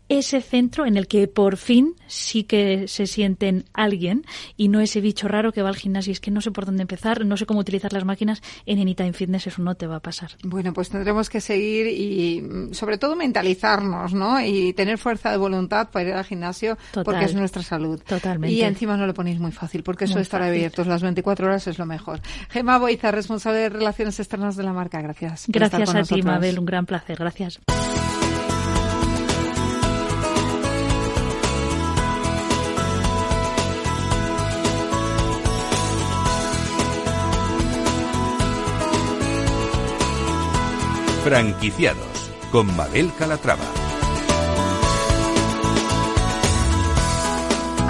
ese 0.09 0.41
centro 0.41 0.85
en 0.85 0.97
el 0.97 1.07
que 1.07 1.27
por 1.27 1.57
fin 1.57 1.95
sí 2.07 2.43
que 2.43 2.87
se 2.87 3.07
sienten 3.07 3.65
alguien 3.73 4.25
y 4.57 4.67
no 4.67 4.79
ese 4.79 5.01
bicho 5.01 5.27
raro 5.27 5.51
que 5.51 5.61
va 5.61 5.69
al 5.69 5.75
gimnasio 5.75 6.11
es 6.11 6.19
que 6.19 6.31
no 6.31 6.41
sé 6.41 6.51
por 6.51 6.65
dónde 6.65 6.81
empezar, 6.81 7.25
no 7.25 7.37
sé 7.37 7.45
cómo 7.45 7.59
utilizar 7.59 7.93
las 7.93 8.05
máquinas, 8.05 8.41
en 8.65 8.79
Anytime 8.79 9.13
Fitness 9.13 9.47
eso 9.47 9.61
no 9.61 9.75
te 9.75 9.87
va 9.87 9.97
a 9.97 9.99
pasar. 9.99 10.31
Bueno, 10.43 10.73
pues 10.73 10.89
tendremos 10.89 11.29
que 11.29 11.41
seguir 11.41 11.87
y 11.87 12.41
mm, 12.41 12.73
sobre 12.73 12.97
todo 12.97 13.15
mentalizarnos, 13.15 14.13
¿no? 14.13 14.39
Y 14.41 14.73
tener 14.73 14.97
fuerza 14.97 15.31
de 15.31 15.37
voluntad 15.37 15.89
para 15.91 16.09
ir 16.09 16.15
al 16.15 16.25
gimnasio 16.25 16.77
porque 17.03 17.25
es 17.25 17.33
nuestra 17.33 17.63
salud. 17.63 18.01
Totalmente. 18.05 18.53
Y 18.53 18.61
encima 18.61 18.97
no 18.97 19.07
lo 19.07 19.13
ponéis 19.13 19.39
muy 19.39 19.51
fácil 19.51 19.83
porque 19.83 20.05
eso 20.05 20.15
de 20.15 20.21
estar 20.21 20.41
abiertos 20.41 20.87
las 20.87 21.01
24 21.01 21.47
horas 21.47 21.67
es 21.67 21.77
lo 21.77 21.85
mejor. 21.85 22.21
Gema 22.49 22.77
Boiza, 22.77 23.11
responsable 23.11 23.59
de 23.59 23.69
Relaciones 23.69 24.19
Externas 24.19 24.55
de 24.55 24.63
la 24.63 24.73
marca, 24.73 25.01
gracias. 25.01 25.45
Gracias 25.47 25.95
a 25.95 26.03
ti, 26.03 26.21
Mabel, 26.21 26.59
un 26.59 26.65
gran 26.65 26.85
placer. 26.85 27.17
Gracias. 27.17 27.59
Franquiciados 41.33 42.29
con 42.51 42.67
Mabel 42.75 43.09
Calatrava. 43.17 43.63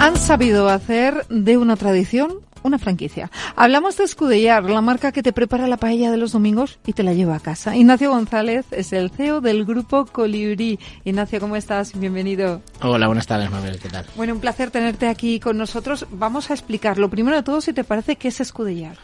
Han 0.00 0.16
sabido 0.16 0.70
hacer 0.70 1.26
de 1.28 1.58
una 1.58 1.76
tradición 1.76 2.38
una 2.64 2.78
franquicia. 2.78 3.30
Hablamos 3.56 3.98
de 3.98 4.04
Escudellar, 4.04 4.64
la 4.64 4.80
marca 4.80 5.12
que 5.12 5.22
te 5.22 5.34
prepara 5.34 5.68
la 5.68 5.76
paella 5.76 6.10
de 6.10 6.16
los 6.16 6.32
domingos 6.32 6.78
y 6.86 6.94
te 6.94 7.02
la 7.02 7.12
lleva 7.12 7.36
a 7.36 7.40
casa. 7.40 7.76
Ignacio 7.76 8.10
González 8.10 8.64
es 8.70 8.92
el 8.94 9.10
CEO 9.10 9.42
del 9.42 9.66
grupo 9.66 10.06
Colibrí. 10.06 10.78
Ignacio, 11.04 11.40
¿cómo 11.40 11.56
estás? 11.56 11.98
Bienvenido. 11.98 12.62
Hola, 12.80 13.06
buenas 13.06 13.26
tardes, 13.26 13.50
Mabel. 13.50 13.78
¿Qué 13.78 13.90
tal? 13.90 14.06
Bueno, 14.16 14.32
un 14.32 14.40
placer 14.40 14.70
tenerte 14.70 15.08
aquí 15.08 15.38
con 15.40 15.58
nosotros. 15.58 16.06
Vamos 16.10 16.50
a 16.50 16.54
explicar, 16.54 16.96
lo 16.96 17.10
primero 17.10 17.36
de 17.36 17.42
todo, 17.42 17.60
si 17.60 17.74
te 17.74 17.84
parece, 17.84 18.16
¿qué 18.16 18.28
es 18.28 18.40
Escudellar? 18.40 18.96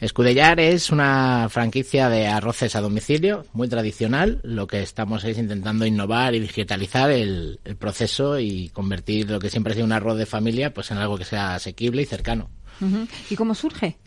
Escudellar 0.00 0.58
es 0.58 0.90
una 0.90 1.46
franquicia 1.48 2.08
de 2.08 2.26
arroces 2.26 2.74
a 2.74 2.80
domicilio, 2.80 3.46
muy 3.52 3.68
tradicional. 3.68 4.40
Lo 4.42 4.66
que 4.66 4.82
estamos 4.82 5.22
es 5.22 5.38
intentando 5.38 5.86
innovar 5.86 6.34
y 6.34 6.40
digitalizar 6.40 7.12
el, 7.12 7.60
el 7.64 7.76
proceso 7.76 8.40
y 8.40 8.70
convertir 8.70 9.30
lo 9.30 9.38
que 9.38 9.50
siempre 9.50 9.72
ha 9.72 9.74
sido 9.74 9.86
un 9.86 9.92
arroz 9.92 10.18
de 10.18 10.26
familia 10.26 10.74
pues 10.74 10.90
en 10.90 10.98
algo 10.98 11.16
que 11.16 11.24
sea 11.24 11.54
asequible 11.54 12.02
y 12.02 12.06
cercano. 12.06 12.50
¿Y 13.28 13.36
cómo 13.36 13.54
surge? 13.54 13.98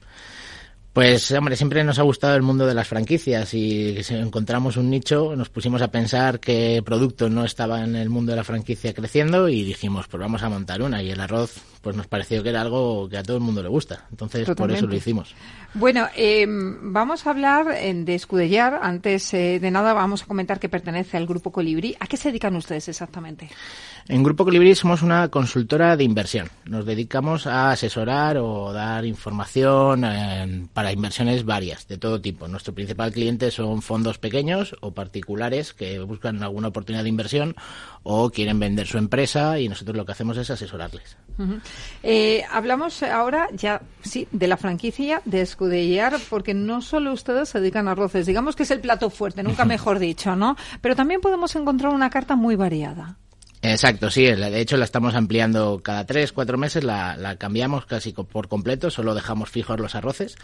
Pues, 0.98 1.32
hombre, 1.32 1.56
siempre 1.56 1.84
nos 1.84 2.00
ha 2.00 2.02
gustado 2.02 2.36
el 2.36 2.42
mundo 2.42 2.66
de 2.66 2.74
las 2.74 2.88
franquicias 2.88 3.54
y 3.54 4.02
si 4.02 4.16
encontramos 4.16 4.78
un 4.78 4.90
nicho, 4.90 5.36
nos 5.36 5.48
pusimos 5.48 5.84
a 5.84 5.92
pensar 5.92 6.40
qué 6.40 6.82
producto 6.84 7.30
no 7.30 7.46
estaba 7.46 7.84
en 7.84 7.96
el 7.96 8.10
mundo 8.10 8.32
de 8.32 8.38
la 8.38 8.44
franquicia 8.44 8.96
creciendo 8.96 9.48
y 9.48 9.64
dijimos, 9.64 10.08
pues 10.08 10.20
vamos 10.20 10.42
a 10.42 10.50
montar 10.50 10.82
una. 10.82 11.04
Y 11.04 11.12
el 11.12 11.20
arroz, 11.20 11.62
pues 11.84 11.96
nos 11.96 12.08
pareció 12.08 12.42
que 12.42 12.50
era 12.50 12.62
algo 12.62 13.08
que 13.08 13.20
a 13.20 13.22
todo 13.22 13.38
el 13.38 13.44
mundo 13.44 13.62
le 13.62 13.70
gusta. 13.70 14.08
Entonces, 14.10 14.50
por 14.56 14.72
eso 14.72 14.88
lo 14.88 14.96
hicimos. 14.96 15.36
Bueno, 15.76 16.08
eh, 16.16 16.48
vamos 16.48 17.28
a 17.28 17.30
hablar 17.30 17.68
de 17.68 18.16
Escudellar. 18.16 18.80
Antes 18.82 19.32
eh, 19.36 19.60
de 19.60 19.70
nada, 19.70 19.94
vamos 19.94 20.24
a 20.24 20.26
comentar 20.26 20.60
que 20.60 20.68
pertenece 20.68 21.16
al 21.16 21.28
Grupo 21.28 21.52
Colibrí. 21.52 21.96
¿A 22.00 22.08
qué 22.08 22.18
se 22.18 22.30
dedican 22.30 22.56
ustedes 22.56 22.88
exactamente? 22.90 23.50
En 24.08 24.24
Grupo 24.24 24.46
Colibrí 24.46 24.74
somos 24.74 25.04
una 25.04 25.28
consultora 25.28 25.96
de 25.96 26.06
inversión. 26.06 26.50
Nos 26.66 26.88
dedicamos 26.88 27.46
a 27.46 27.70
asesorar 27.70 28.38
o 28.38 28.74
dar 28.74 29.06
información 29.06 30.04
eh, 30.04 30.66
para 30.74 30.87
inversiones 30.92 31.46
varias, 31.46 31.88
de 31.88 31.98
todo 31.98 32.22
tipo. 32.22 32.48
Nuestro 32.48 32.74
principal 32.74 33.12
cliente 33.12 33.52
son 33.52 33.82
fondos 33.82 34.18
pequeños 34.18 34.76
o 34.82 34.92
particulares 34.92 35.74
que 35.74 36.00
buscan 36.00 36.44
alguna 36.44 36.70
oportunidad 36.70 37.04
de 37.04 37.10
inversión 37.10 37.56
o 38.04 38.30
quieren 38.30 38.60
vender 38.60 38.88
su 38.88 38.98
empresa 38.98 39.60
y 39.60 39.70
nosotros 39.70 39.96
lo 39.98 40.06
que 40.06 40.12
hacemos 40.12 40.38
es 40.38 40.50
asesorarles. 40.50 41.18
eh, 42.04 42.44
hablamos 42.52 43.04
ahora 43.04 43.48
ya, 43.54 43.82
sí, 44.02 44.28
de 44.32 44.48
la 44.48 44.58
franquicia 44.58 45.22
de 45.26 45.42
Escudellar, 45.42 46.18
porque 46.30 46.54
no 46.54 46.82
solo 46.82 47.14
ustedes 47.14 47.50
se 47.50 47.60
dedican 47.60 47.88
a 47.88 47.92
arroces, 47.92 48.26
digamos 48.26 48.56
que 48.56 48.64
es 48.64 48.72
el 48.72 48.80
plato 48.80 49.10
fuerte, 49.10 49.44
nunca 49.44 49.66
mejor 49.66 50.00
dicho, 50.00 50.36
¿no? 50.36 50.56
Pero 50.82 50.96
también 50.96 51.22
podemos 51.22 51.56
encontrar 51.56 51.94
una 51.94 52.10
carta 52.10 52.36
muy 52.36 52.56
variada. 52.56 53.18
Exacto, 53.72 54.10
sí. 54.10 54.26
De 54.26 54.62
hecho, 54.62 54.78
la 54.78 54.86
estamos 54.86 55.16
ampliando 55.16 55.82
cada 55.84 56.06
tres, 56.06 56.32
cuatro 56.32 56.58
meses. 56.58 56.84
La, 56.84 57.18
la, 57.18 57.36
cambiamos 57.36 57.86
casi 57.86 58.12
por 58.14 58.48
completo. 58.48 58.90
Solo 58.90 59.14
dejamos 59.14 59.50
fijos 59.50 59.80
los 59.80 59.96
arroces. 59.96 60.36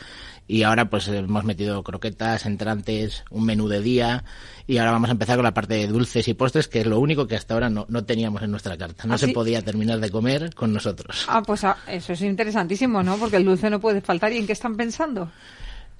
Y 0.47 0.63
ahora, 0.63 0.89
pues, 0.89 1.07
hemos 1.07 1.43
metido 1.43 1.83
croquetas, 1.83 2.45
entrantes, 2.45 3.23
un 3.29 3.45
menú 3.45 3.67
de 3.67 3.81
día. 3.81 4.23
Y 4.67 4.77
ahora 4.77 4.91
vamos 4.91 5.09
a 5.09 5.13
empezar 5.13 5.35
con 5.35 5.43
la 5.43 5.53
parte 5.53 5.75
de 5.75 5.87
dulces 5.87 6.27
y 6.27 6.33
postres, 6.33 6.67
que 6.67 6.81
es 6.81 6.85
lo 6.85 6.99
único 6.99 7.27
que 7.27 7.35
hasta 7.35 7.53
ahora 7.53 7.69
no, 7.69 7.85
no 7.89 8.05
teníamos 8.05 8.41
en 8.41 8.51
nuestra 8.51 8.77
carta. 8.77 9.05
No 9.05 9.15
¿Ah, 9.15 9.17
se 9.17 9.27
sí? 9.27 9.33
podía 9.33 9.61
terminar 9.61 9.99
de 9.99 10.09
comer 10.09 10.53
con 10.53 10.73
nosotros. 10.73 11.25
Ah, 11.27 11.41
pues 11.45 11.63
ah, 11.63 11.77
eso 11.87 12.13
es 12.13 12.21
interesantísimo, 12.21 13.03
¿no? 13.03 13.17
Porque 13.17 13.37
el 13.37 13.45
dulce 13.45 13.69
no 13.69 13.79
puede 13.79 14.01
faltar. 14.01 14.31
¿Y 14.33 14.37
en 14.37 14.47
qué 14.47 14.53
están 14.53 14.75
pensando? 14.77 15.31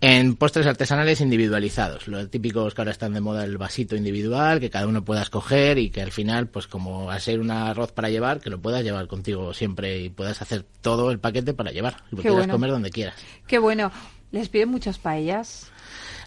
En 0.05 0.35
postres 0.35 0.67
artesanales 0.67 1.21
individualizados, 1.21 2.09
lo 2.09 2.27
típico 2.27 2.67
es 2.67 2.73
que 2.73 2.81
ahora 2.81 2.91
están 2.91 3.13
de 3.13 3.21
moda 3.21 3.45
el 3.45 3.57
vasito 3.57 3.95
individual, 3.95 4.59
que 4.59 4.69
cada 4.69 4.85
uno 4.85 5.05
pueda 5.05 5.21
escoger 5.21 5.77
y 5.77 5.91
que 5.91 6.01
al 6.01 6.11
final, 6.11 6.47
pues 6.47 6.67
como 6.67 7.09
a 7.09 7.17
ser 7.21 7.39
un 7.39 7.49
arroz 7.51 7.93
para 7.93 8.09
llevar, 8.09 8.41
que 8.41 8.49
lo 8.49 8.59
puedas 8.59 8.83
llevar 8.83 9.07
contigo 9.07 9.53
siempre 9.53 9.99
y 9.99 10.09
puedas 10.09 10.41
hacer 10.41 10.65
todo 10.81 11.09
el 11.09 11.19
paquete 11.19 11.53
para 11.53 11.71
llevar 11.71 12.03
y 12.11 12.17
puedas 12.17 12.33
bueno. 12.33 12.51
comer 12.51 12.71
donde 12.71 12.89
quieras. 12.89 13.15
Qué 13.47 13.59
bueno. 13.59 13.93
¿Les 14.33 14.49
piden 14.49 14.67
muchas 14.67 14.99
paellas? 14.99 15.71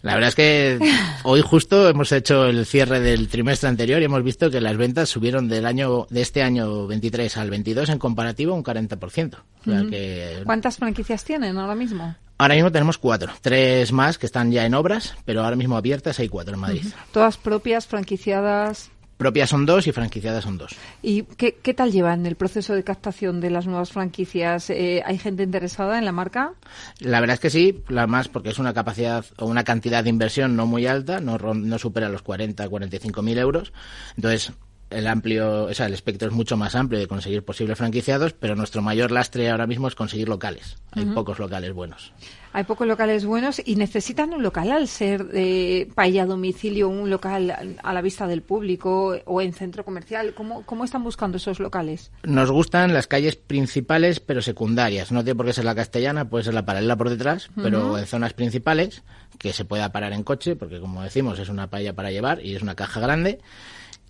La 0.06 0.14
verdad 0.14 0.28
es 0.28 0.34
que 0.36 0.78
hoy 1.24 1.40
justo 1.40 1.88
hemos 1.88 2.12
hecho 2.12 2.46
el 2.46 2.64
cierre 2.64 3.00
del 3.00 3.26
trimestre 3.26 3.68
anterior 3.68 4.00
y 4.00 4.04
hemos 4.04 4.22
visto 4.22 4.52
que 4.52 4.60
las 4.60 4.76
ventas 4.76 5.08
subieron 5.08 5.48
del 5.48 5.66
año 5.66 6.06
de 6.10 6.22
este 6.22 6.44
año 6.44 6.86
23 6.86 7.36
al 7.36 7.50
22 7.50 7.88
en 7.88 7.98
comparativo 7.98 8.54
un 8.54 8.62
40%. 8.62 9.34
O 9.34 9.64
sea 9.64 9.82
mm. 9.82 9.90
que... 9.90 10.42
¿Cuántas 10.44 10.76
franquicias 10.76 11.24
tienen 11.24 11.58
ahora 11.58 11.74
mismo? 11.74 12.14
Ahora 12.38 12.54
mismo 12.54 12.70
tenemos 12.70 12.98
cuatro, 12.98 13.32
tres 13.40 13.90
más 13.90 14.18
que 14.18 14.26
están 14.26 14.52
ya 14.52 14.64
en 14.64 14.74
obras, 14.74 15.16
pero 15.24 15.42
ahora 15.42 15.56
mismo 15.56 15.76
abiertas 15.76 16.20
hay 16.20 16.28
cuatro 16.28 16.54
en 16.54 16.60
Madrid. 16.60 16.82
Uh 16.84 16.88
-huh. 16.88 17.12
¿Todas 17.12 17.36
propias, 17.36 17.88
franquiciadas? 17.88 18.90
Propias 19.16 19.50
son 19.50 19.64
dos 19.64 19.86
y 19.86 19.92
franquiciadas 19.92 20.44
son 20.44 20.58
dos. 20.58 20.76
¿Y 21.02 21.22
qué, 21.22 21.56
qué 21.62 21.72
tal 21.72 21.90
llevan 21.90 22.26
el 22.26 22.36
proceso 22.36 22.74
de 22.74 22.84
captación 22.84 23.40
de 23.40 23.50
las 23.50 23.66
nuevas 23.66 23.90
franquicias? 23.90 24.68
Eh, 24.70 25.02
¿Hay 25.06 25.18
gente 25.18 25.42
interesada 25.42 25.98
en 25.98 26.04
la 26.04 26.12
marca? 26.12 26.52
La 27.00 27.20
verdad 27.20 27.34
es 27.34 27.40
que 27.40 27.50
sí, 27.50 27.82
la 27.88 28.06
más 28.06 28.28
porque 28.28 28.50
es 28.50 28.58
una 28.58 28.74
capacidad 28.74 29.24
o 29.38 29.46
una 29.46 29.64
cantidad 29.64 30.04
de 30.04 30.10
inversión 30.10 30.54
no 30.56 30.66
muy 30.66 30.86
alta, 30.86 31.20
no, 31.20 31.38
no 31.38 31.78
supera 31.78 32.08
los 32.08 32.22
40, 32.22 32.68
45 32.68 33.22
mil 33.22 33.38
euros. 33.38 33.72
Entonces, 34.16 34.52
el 34.90 35.06
amplio, 35.08 35.64
o 35.64 35.74
sea, 35.74 35.86
el 35.86 35.94
espectro 35.94 36.28
es 36.28 36.34
mucho 36.34 36.56
más 36.56 36.74
amplio 36.74 37.00
de 37.00 37.08
conseguir 37.08 37.44
posibles 37.44 37.76
franquiciados, 37.78 38.32
pero 38.32 38.54
nuestro 38.54 38.82
mayor 38.82 39.10
lastre 39.10 39.50
ahora 39.50 39.66
mismo 39.66 39.88
es 39.88 39.94
conseguir 39.94 40.28
locales. 40.28 40.76
Hay 40.92 41.04
uh 41.04 41.08
-huh. 41.08 41.14
pocos 41.14 41.38
locales 41.38 41.72
buenos. 41.72 42.12
Hay 42.52 42.64
pocos 42.64 42.86
locales 42.86 43.26
buenos 43.26 43.60
y 43.62 43.76
necesitan 43.76 44.32
un 44.32 44.42
local 44.42 44.70
al 44.70 44.88
ser 44.88 45.26
de 45.26 45.90
paella 45.94 46.22
a 46.22 46.26
domicilio, 46.26 46.88
un 46.88 47.10
local 47.10 47.76
a 47.82 47.92
la 47.92 48.00
vista 48.00 48.26
del 48.26 48.42
público 48.42 49.18
o 49.26 49.42
en 49.42 49.52
centro 49.52 49.84
comercial. 49.84 50.32
¿Cómo, 50.34 50.64
¿Cómo 50.64 50.84
están 50.84 51.04
buscando 51.04 51.36
esos 51.36 51.60
locales? 51.60 52.12
Nos 52.22 52.50
gustan 52.50 52.94
las 52.94 53.08
calles 53.08 53.36
principales, 53.36 54.20
pero 54.20 54.40
secundarias. 54.40 55.12
No 55.12 55.22
tiene 55.22 55.36
por 55.36 55.46
qué 55.46 55.52
ser 55.52 55.66
la 55.66 55.74
castellana, 55.74 56.30
puede 56.30 56.44
ser 56.44 56.54
la 56.54 56.64
paralela 56.64 56.96
por 56.96 57.10
detrás, 57.10 57.48
uh 57.48 57.60
-huh. 57.60 57.62
pero 57.62 57.98
en 57.98 58.06
zonas 58.06 58.32
principales 58.32 59.02
que 59.38 59.52
se 59.52 59.66
pueda 59.66 59.92
parar 59.92 60.12
en 60.14 60.22
coche, 60.22 60.56
porque 60.56 60.80
como 60.80 61.02
decimos, 61.02 61.38
es 61.38 61.50
una 61.50 61.68
paella 61.68 61.92
para 61.92 62.10
llevar 62.10 62.42
y 62.42 62.54
es 62.54 62.62
una 62.62 62.74
caja 62.74 63.00
grande 63.00 63.38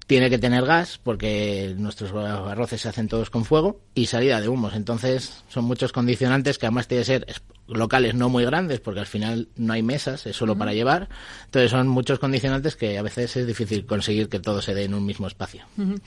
tiene 0.07 0.31
que 0.31 0.39
tener 0.39 0.65
gas 0.65 0.99
porque 1.03 1.75
nuestros 1.77 2.13
arroces 2.13 2.81
se 2.81 2.89
hacen 2.89 3.09
todos 3.09 3.31
con 3.31 3.45
fuego 3.45 3.81
y 3.95 4.07
salida 4.07 4.41
de 4.41 4.49
humos. 4.49 4.75
Entonces 4.75 5.43
son 5.49 5.65
muchos 5.65 5.93
condicionantes 5.93 6.59
que 6.59 6.67
además 6.67 6.87
tiene 6.87 7.03
que 7.03 7.07
ser 7.07 7.27
locales 7.67 8.15
no 8.15 8.29
muy 8.29 8.45
grandes 8.45 8.79
porque 8.81 9.01
al 9.01 9.07
final 9.07 9.49
no 9.57 9.73
hay 9.73 9.83
mesas, 9.83 10.25
es 10.27 10.37
solo 10.37 10.53
uh 10.53 10.55
-huh. 10.55 10.59
para 10.61 10.75
llevar. 10.75 11.09
Entonces 11.47 11.71
son 11.73 11.89
muchos 11.89 12.21
condicionantes 12.21 12.77
que 12.77 12.99
a 12.99 13.03
veces 13.03 13.37
es 13.37 13.47
difícil 13.47 13.85
conseguir 13.85 14.29
que 14.29 14.39
todo 14.39 14.63
se 14.63 14.75
dé 14.75 14.85
en 14.85 14.95
un 14.95 15.05
mismo 15.05 15.27
espacio. 15.27 15.65
Uh 15.77 15.83
-huh. 15.83 16.01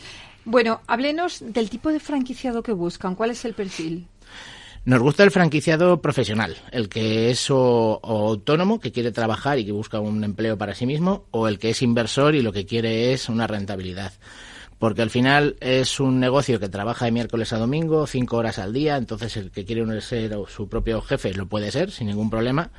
Bueno, 0.46 0.82
háblenos 0.88 1.44
del 1.46 1.70
tipo 1.70 1.90
de 1.90 2.00
franquiciado 2.00 2.64
que 2.64 2.72
buscan. 2.72 3.16
¿Cuál 3.16 3.32
es 3.32 3.44
el 3.44 3.54
perfil? 3.54 4.08
Nos 4.86 5.02
gusta 5.02 5.24
el 5.24 5.32
franquiciado 5.32 6.02
profesional, 6.02 6.56
el 6.72 6.88
que 6.88 7.30
es 7.30 7.52
o, 7.52 8.00
autónomo, 8.02 8.80
que 8.80 8.92
quiere 8.92 9.12
trabajar 9.12 9.60
y 9.60 9.66
que 9.66 9.72
busca 9.72 10.00
un 10.00 10.24
empleo 10.24 10.58
para 10.58 10.74
sí 10.74 10.86
mismo, 10.86 11.26
o 11.32 11.48
el 11.48 11.60
que 11.60 11.72
es 11.72 11.82
inversor 11.82 12.34
y 12.34 12.42
lo 12.42 12.54
que 12.54 12.66
quiere 12.66 13.12
es 13.14 13.28
una 13.28 13.46
rentabilidad. 13.46 14.14
Porque 14.80 15.02
al 15.02 15.10
final 15.10 15.58
es 15.60 16.00
un 16.00 16.22
negocio 16.22 16.60
que 16.60 16.70
trabaja 16.70 17.06
de 17.06 17.12
miércoles 17.12 17.52
a 17.52 17.58
domingo, 17.58 18.08
cinco 18.08 18.38
horas 18.38 18.58
al 18.58 18.72
día, 18.72 18.96
entonces 18.96 19.36
el 19.36 19.52
que 19.52 19.66
quiere 19.66 20.00
ser 20.00 20.36
su 20.48 20.70
propio 20.70 21.02
jefe 21.02 21.34
lo 21.34 21.48
puede 21.48 21.72
ser 21.72 21.92
sin 21.92 22.08
ningún 22.08 22.30
problema. 22.30 22.72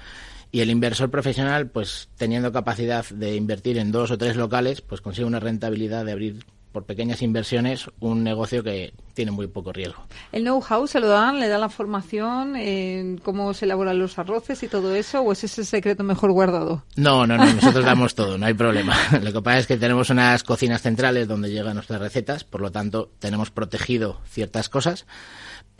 Y 0.50 0.60
el 0.60 0.70
inversor 0.70 1.10
profesional, 1.10 1.68
pues 1.68 2.08
teniendo 2.16 2.50
capacidad 2.50 3.04
de 3.10 3.36
invertir 3.36 3.78
en 3.78 3.92
dos 3.92 4.10
o 4.10 4.18
tres 4.18 4.36
locales, 4.36 4.80
pues 4.80 5.02
consigue 5.02 5.26
una 5.26 5.38
rentabilidad 5.38 6.06
de 6.06 6.12
abrir 6.12 6.44
por 6.72 6.84
pequeñas 6.84 7.22
inversiones 7.22 7.90
un 8.00 8.22
negocio 8.22 8.62
que 8.62 8.92
tiene 9.14 9.32
muy 9.32 9.48
poco 9.48 9.72
riesgo. 9.72 10.02
¿El 10.32 10.44
know-how 10.44 10.86
se 10.86 11.00
lo 11.00 11.08
dan? 11.08 11.40
¿Le 11.40 11.48
dan 11.48 11.60
la 11.60 11.68
formación 11.68 12.56
en 12.56 13.18
cómo 13.18 13.52
se 13.54 13.64
elaboran 13.64 13.98
los 13.98 14.18
arroces 14.18 14.62
y 14.62 14.68
todo 14.68 14.94
eso? 14.94 15.20
¿O 15.20 15.32
es 15.32 15.44
ese 15.44 15.64
secreto 15.64 16.04
mejor 16.04 16.32
guardado? 16.32 16.84
No, 16.96 17.26
no, 17.26 17.36
no, 17.36 17.52
nosotros 17.52 17.84
damos 17.84 18.14
todo, 18.14 18.38
no 18.38 18.46
hay 18.46 18.54
problema. 18.54 18.94
Lo 19.22 19.32
que 19.32 19.42
pasa 19.42 19.58
es 19.58 19.66
que 19.66 19.76
tenemos 19.76 20.10
unas 20.10 20.42
cocinas 20.42 20.82
centrales 20.82 21.28
donde 21.28 21.50
llegan 21.50 21.74
nuestras 21.74 22.00
recetas, 22.00 22.44
por 22.44 22.60
lo 22.60 22.70
tanto 22.70 23.10
tenemos 23.18 23.50
protegido 23.50 24.20
ciertas 24.26 24.68
cosas. 24.68 25.06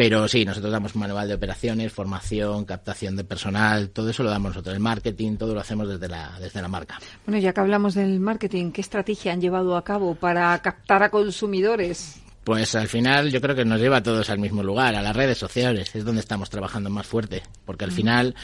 Pero 0.01 0.27
sí, 0.29 0.47
nosotros 0.47 0.73
damos 0.73 0.97
manual 0.97 1.29
de 1.29 1.35
operaciones, 1.35 1.93
formación, 1.93 2.65
captación 2.65 3.17
de 3.17 3.25
personal, 3.25 3.91
todo 3.91 4.09
eso 4.09 4.23
lo 4.23 4.31
damos 4.31 4.53
nosotros. 4.53 4.75
El 4.75 4.81
marketing, 4.81 5.37
todo 5.37 5.53
lo 5.53 5.61
hacemos 5.61 5.87
desde 5.91 6.09
la, 6.09 6.39
desde 6.41 6.63
la 6.63 6.69
marca. 6.69 6.99
Bueno, 7.27 7.39
ya 7.39 7.53
que 7.53 7.61
hablamos 7.61 7.93
del 7.93 8.19
marketing, 8.19 8.73
¿qué 8.73 8.81
estrategia 8.81 9.35
han 9.35 9.43
llevado 9.43 9.77
a 9.77 9.85
cabo 9.85 10.15
para 10.15 10.59
captar 10.63 11.03
a 11.03 11.11
consumidores? 11.11 12.20
Pues 12.45 12.75
al 12.75 12.89
final 12.89 13.31
yo 13.31 13.41
creo 13.41 13.55
que 13.55 13.67
nos 13.67 13.81
lleva 13.81 13.99
a 13.99 14.03
todos 14.03 14.31
al 14.31 14.39
mismo 14.39 14.63
lugar, 14.63 14.95
a 14.95 15.03
las 15.03 15.15
redes 15.15 15.37
sociales, 15.37 15.95
es 15.95 16.05
donde 16.05 16.21
estamos 16.21 16.49
trabajando 16.49 16.89
más 16.89 17.07
fuerte, 17.07 17.43
porque 17.67 17.85
al 17.85 17.93
final, 17.93 18.35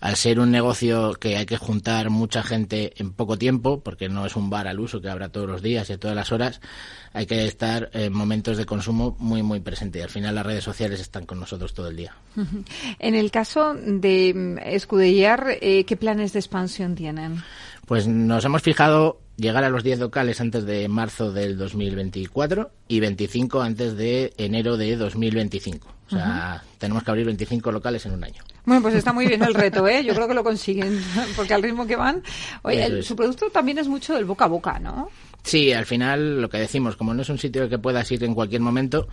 al 0.00 0.16
ser 0.16 0.40
un 0.40 0.50
negocio 0.50 1.14
que 1.14 1.36
hay 1.36 1.46
que 1.46 1.56
juntar 1.56 2.10
mucha 2.10 2.42
gente 2.42 2.92
en 2.96 3.12
poco 3.12 3.38
tiempo, 3.38 3.80
porque 3.80 4.08
no 4.08 4.26
es 4.26 4.34
un 4.34 4.50
bar 4.50 4.66
al 4.66 4.80
uso 4.80 5.00
que 5.00 5.08
habrá 5.08 5.28
todos 5.28 5.48
los 5.48 5.62
días 5.62 5.88
y 5.88 5.92
a 5.92 5.98
todas 5.98 6.16
las 6.16 6.32
horas, 6.32 6.60
hay 7.12 7.26
que 7.26 7.46
estar 7.46 7.90
en 7.92 8.12
momentos 8.12 8.56
de 8.56 8.66
consumo 8.66 9.16
muy, 9.20 9.44
muy 9.44 9.60
presente. 9.60 10.00
Y 10.00 10.02
al 10.02 10.10
final 10.10 10.34
las 10.34 10.44
redes 10.44 10.64
sociales 10.64 11.00
están 11.00 11.24
con 11.24 11.38
nosotros 11.38 11.72
todo 11.74 11.88
el 11.88 11.96
día. 11.96 12.14
En 12.98 13.14
el 13.14 13.30
caso 13.30 13.74
de 13.74 14.32
mm, 14.34 14.58
Escudellar, 14.58 15.58
eh, 15.60 15.84
¿qué 15.84 15.96
planes 15.96 16.32
de 16.32 16.40
expansión 16.40 16.96
tienen? 16.96 17.42
Pues 17.86 18.08
nos 18.08 18.44
hemos 18.44 18.62
fijado 18.62 19.20
llegar 19.36 19.64
a 19.64 19.68
los 19.68 19.82
10 19.82 19.98
locales 19.98 20.40
antes 20.40 20.64
de 20.64 20.88
marzo 20.88 21.32
del 21.32 21.56
2024 21.58 22.70
y 22.88 23.00
25 23.00 23.62
antes 23.62 23.96
de 23.96 24.32
enero 24.36 24.76
de 24.76 24.96
2025. 24.96 25.88
O 26.06 26.10
sea, 26.10 26.62
tenemos 26.78 27.02
que 27.02 27.10
abrir 27.10 27.26
25 27.26 27.72
locales 27.72 28.04
en 28.06 28.12
un 28.12 28.24
año. 28.24 28.42
Bueno, 28.66 28.82
pues 28.82 28.94
está 28.94 29.12
muy 29.12 29.26
bien 29.26 29.42
el 29.42 29.54
reto, 29.54 29.88
¿eh? 29.88 30.04
Yo 30.04 30.14
creo 30.14 30.28
que 30.28 30.34
lo 30.34 30.44
consiguen, 30.44 31.02
porque 31.36 31.54
al 31.54 31.62
ritmo 31.62 31.86
que 31.86 31.96
van... 31.96 32.22
Oye, 32.62 33.02
su 33.02 33.16
producto 33.16 33.50
también 33.50 33.78
es 33.78 33.88
mucho 33.88 34.14
del 34.14 34.24
boca 34.24 34.44
a 34.44 34.48
boca, 34.48 34.78
¿no? 34.78 35.08
Sí, 35.42 35.72
al 35.72 35.84
final 35.84 36.40
lo 36.40 36.48
que 36.48 36.58
decimos, 36.58 36.96
como 36.96 37.12
no 37.12 37.22
es 37.22 37.28
un 37.28 37.38
sitio 37.38 37.68
que 37.68 37.78
puedas 37.78 38.10
ir 38.10 38.24
en 38.24 38.34
cualquier 38.34 38.62
momento, 38.62 39.08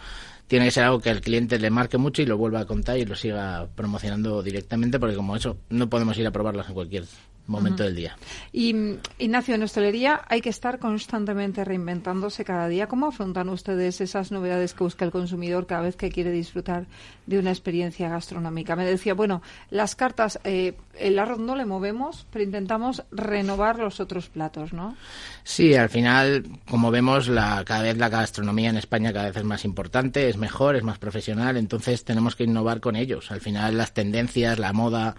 tiene 0.52 0.66
que 0.66 0.72
ser 0.72 0.84
algo 0.84 1.00
que 1.00 1.10
al 1.10 1.22
cliente 1.22 1.58
le 1.60 1.70
marque 1.70 1.98
mucho 1.98 2.22
y 2.22 2.26
lo 2.26 2.38
vuelva 2.38 2.60
a 2.60 2.66
contar 2.66 2.98
y 2.98 3.06
lo 3.06 3.16
siga 3.16 3.70
promocionando 3.74 4.44
directamente, 4.44 5.00
porque 5.00 5.16
como 5.16 5.38
eso 5.38 5.56
no 5.70 5.90
podemos 5.90 6.18
ir 6.18 6.28
a 6.28 6.32
probarlas 6.32 6.68
en 6.68 6.74
cualquier 6.74 7.06
momento 7.48 7.84
del 7.84 7.96
día. 7.96 8.18
Y 8.52 8.76
Ignacio, 9.18 9.56
en 9.56 9.64
hostelería 9.64 10.22
hay 10.28 10.42
que 10.42 10.50
estar 10.50 10.80
constantemente 10.80 11.64
reinventándose 11.66 12.46
cada 12.46 12.68
día. 12.68 12.88
¿Cómo 12.88 13.08
afrontan 13.08 13.50
ustedes 13.50 14.02
esas 14.02 14.32
novedades 14.32 14.74
que 14.74 14.84
busca 14.84 15.06
el 15.06 15.12
consumidor 15.12 15.68
cada 15.68 15.82
vez 15.82 15.96
que 15.96 16.10
quiere 16.10 16.32
disfrutar 16.32 16.86
de 17.26 17.40
una 17.40 17.52
experiencia 17.52 18.10
gastronómica? 18.10 18.76
Me 18.76 18.86
decía, 18.86 19.14
bueno, 19.14 19.42
las 19.70 19.96
cartas, 19.96 20.40
eh, 20.44 20.76
el 20.98 21.20
arroz 21.20 21.40
no 21.40 21.56
le 21.56 21.66
movemos, 21.66 22.26
pero 22.32 22.44
intentamos 22.44 23.04
renovar 23.12 23.80
los 23.80 24.00
otros 24.00 24.30
platos, 24.30 24.74
¿no? 24.74 24.96
Sí, 25.44 25.76
al 25.76 25.90
final, 25.90 26.46
como 26.70 26.92
vemos, 26.92 27.28
la, 27.28 27.64
cada 27.66 27.84
vez 27.84 27.98
la 27.98 28.10
gastronomía 28.10 28.70
en 28.70 28.78
España 28.78 29.12
cada 29.14 29.26
vez 29.26 29.38
es 29.38 29.44
más 29.44 29.66
importante, 29.66 30.30
es 30.30 30.38
mejor, 30.42 30.76
es 30.76 30.84
más 30.84 31.00
profesional, 31.00 31.56
entonces 31.56 32.04
tenemos 32.04 32.36
que 32.36 32.44
innovar 32.44 32.82
con 32.82 32.98
ellos. 32.98 33.32
Al 33.32 33.40
final, 33.40 33.78
las 33.78 33.94
tendencias, 33.94 34.60
la 34.60 34.74
moda, 34.74 35.16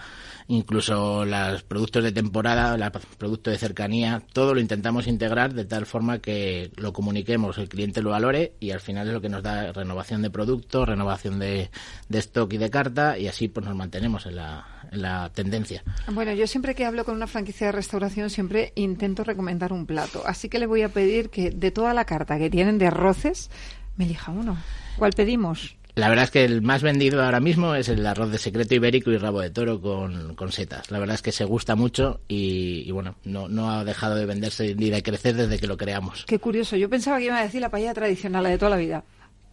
incluso 0.49 1.25
los 1.25 1.63
productos 1.63 2.05
de 2.05 2.13
temporada, 2.13 2.77
los 2.77 2.91
productos 3.17 3.53
de 3.53 3.59
cercanía, 3.59 4.23
todo 4.35 4.53
lo 4.53 4.61
intentamos 4.61 5.07
integrar 5.07 5.55
de 5.55 5.65
tal 5.65 5.87
forma 5.87 6.19
que 6.19 6.71
lo 6.77 6.93
comuniquemos, 6.93 7.57
el 7.57 7.69
cliente 7.69 8.03
lo 8.03 8.11
valore 8.11 8.53
y 8.61 8.73
al 8.73 8.81
final 8.81 9.09
es 9.09 9.15
lo 9.15 9.21
que 9.21 9.31
nos 9.31 9.43
da 9.43 9.73
renovación 9.73 10.21
de 10.21 10.31
producto, 10.31 10.85
renovación 10.85 11.39
de, 11.39 11.71
de 12.09 12.19
stock 12.19 12.53
y 12.53 12.59
de 12.59 12.69
carta 12.69 13.17
y 13.17 13.29
así 13.29 13.49
pues 13.49 13.65
nos 13.65 13.75
mantenemos 13.77 14.27
en 14.27 14.37
la, 14.37 14.67
en 14.91 15.01
la 15.01 15.31
tendencia. 15.33 15.83
Bueno, 16.13 16.33
yo 16.33 16.47
siempre 16.47 16.75
que 16.75 16.85
hablo 16.85 17.05
con 17.05 17.15
una 17.15 17.27
franquicia 17.27 17.69
de 17.69 17.73
restauración 17.73 18.29
siempre 18.29 18.73
intento 18.75 19.25
recomendar 19.25 19.73
un 19.73 19.87
plato, 19.87 20.23
así 20.27 20.49
que 20.49 20.59
le 20.59 20.67
voy 20.67 20.83
a 20.83 20.89
pedir 20.89 21.31
que 21.31 21.51
de 21.51 21.71
toda 21.71 21.95
la 21.95 22.05
carta 22.05 22.39
que 22.39 22.51
tienen 22.51 22.79
de 22.79 22.89
arroces 22.89 23.51
me 23.97 24.05
elija 24.05 24.33
uno. 24.33 24.57
¿Cuál 24.97 25.13
pedimos? 25.13 25.77
La 25.95 26.09
verdad 26.09 26.25
es 26.25 26.31
que 26.31 26.45
el 26.45 26.63
más 26.63 26.83
vendido 26.83 27.23
ahora 27.23 27.41
mismo 27.41 27.75
es 27.75 27.91
el 27.91 28.07
arroz 28.07 28.31
de 28.33 28.39
secreto 28.39 28.75
ibérico 28.75 29.11
y 29.11 29.19
rabo 29.19 29.43
de 29.43 29.51
toro 29.51 29.83
con, 29.83 30.35
con 30.37 30.51
setas. 30.51 30.91
La 30.91 30.99
verdad 30.99 31.17
es 31.17 31.23
que 31.23 31.33
se 31.33 31.45
gusta 31.45 31.75
mucho 31.75 32.21
y, 32.29 32.91
bueno, 32.93 33.17
no, 33.25 33.49
no 33.49 33.71
ha 33.71 33.85
dejado 33.85 34.15
de 34.15 34.25
venderse 34.25 34.75
ni 34.75 34.89
de 34.89 35.03
crecer 35.03 35.35
desde 35.35 35.59
que 35.59 35.67
lo 35.67 35.77
creamos. 35.77 36.25
Qué 36.27 36.39
curioso. 36.39 36.77
Yo 36.77 36.89
pensaba 36.89 37.19
que 37.19 37.27
iba 37.27 37.39
a 37.39 37.43
decir 37.43 37.61
la 37.61 37.71
paella 37.71 37.93
tradicional, 37.93 38.43
la 38.43 38.49
de 38.49 38.59
toda 38.59 38.71
la 38.71 38.77
vida 38.77 39.05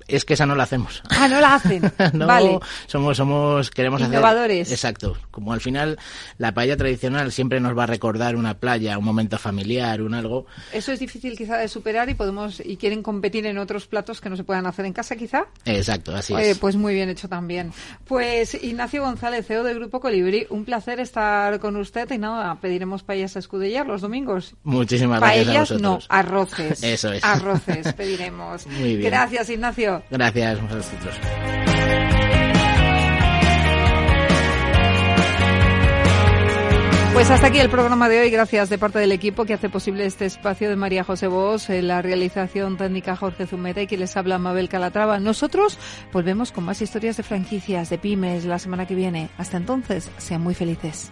es 0.09 0.25
que 0.25 0.33
esa 0.33 0.45
no 0.45 0.55
la 0.55 0.63
hacemos. 0.63 1.01
Ah, 1.09 1.27
no 1.27 1.39
la 1.39 1.55
hacen. 1.55 1.91
no, 2.13 2.27
vale. 2.27 2.59
somos, 2.87 3.17
somos, 3.17 3.69
queremos 3.71 4.01
Innovadores. 4.01 4.71
exacto. 4.71 5.17
Como 5.31 5.53
al 5.53 5.61
final 5.61 5.97
la 6.37 6.53
paella 6.53 6.77
tradicional 6.77 7.31
siempre 7.31 7.59
nos 7.59 7.77
va 7.77 7.83
a 7.83 7.87
recordar 7.87 8.35
una 8.35 8.57
playa, 8.57 8.97
un 8.97 9.05
momento 9.05 9.37
familiar, 9.37 10.01
un 10.01 10.13
algo. 10.13 10.45
Eso 10.73 10.91
es 10.91 10.99
difícil 10.99 11.37
quizá 11.37 11.57
de 11.57 11.67
superar 11.67 12.09
y 12.09 12.13
podemos, 12.13 12.61
y 12.63 12.77
quieren 12.77 13.03
competir 13.03 13.45
en 13.45 13.57
otros 13.57 13.87
platos 13.87 14.21
que 14.21 14.29
no 14.29 14.35
se 14.35 14.43
puedan 14.43 14.65
hacer 14.65 14.85
en 14.85 14.93
casa 14.93 15.15
quizá. 15.15 15.45
Exacto, 15.65 16.15
así 16.15 16.33
es. 16.35 16.57
Pues 16.57 16.75
muy 16.75 16.93
bien 16.93 17.09
hecho 17.09 17.29
también. 17.29 17.71
Pues 18.05 18.53
Ignacio 18.55 19.03
González, 19.03 19.45
CEO 19.45 19.63
del 19.63 19.79
Grupo 19.79 19.99
Colibrí, 19.99 20.47
un 20.49 20.65
placer 20.65 20.99
estar 20.99 21.59
con 21.59 21.75
usted 21.75 22.09
y 22.11 22.17
nada, 22.17 22.59
pediremos 22.59 23.03
paellas 23.03 23.35
a 23.35 23.39
escudillar 23.39 23.85
los 23.85 24.01
domingos. 24.01 24.55
Muchísimas 24.63 25.19
gracias 25.19 25.45
Paellas 25.45 25.71
a 25.71 25.73
vosotros. 25.75 25.81
no, 25.81 25.99
arroces. 26.15 26.83
Eso 26.83 27.11
es. 27.11 27.23
Arroces 27.23 27.93
pediremos. 27.93 28.67
Muy 28.79 28.97
bien. 28.97 29.09
Gracias 29.11 29.49
Ignacio. 29.49 29.98
Gracias 30.09 30.59
a 30.59 30.61
vosotros. 30.61 31.19
Pues 37.19 37.31
hasta 37.31 37.47
aquí 37.47 37.59
el 37.59 37.69
programa 37.69 38.07
de 38.07 38.21
hoy. 38.21 38.29
Gracias 38.29 38.69
de 38.69 38.77
parte 38.77 38.97
del 38.99 39.11
equipo 39.11 39.43
que 39.43 39.53
hace 39.53 39.67
posible 39.67 40.05
este 40.05 40.25
espacio 40.25 40.69
de 40.69 40.77
María 40.77 41.03
José 41.03 41.27
Bos, 41.27 41.69
en 41.69 41.89
la 41.89 42.01
realización 42.01 42.77
técnica 42.77 43.17
Jorge 43.17 43.45
Zumeta 43.45 43.81
y 43.81 43.87
que 43.87 43.97
les 43.97 44.15
habla 44.15 44.37
Mabel 44.37 44.69
Calatrava. 44.69 45.19
Nosotros 45.19 45.77
volvemos 46.13 46.53
con 46.53 46.63
más 46.63 46.81
historias 46.81 47.17
de 47.17 47.23
franquicias, 47.23 47.89
de 47.89 47.97
pymes, 47.97 48.45
la 48.45 48.57
semana 48.57 48.87
que 48.87 48.95
viene. 48.95 49.29
Hasta 49.37 49.57
entonces, 49.57 50.09
sean 50.17 50.41
muy 50.41 50.53
felices. 50.53 51.11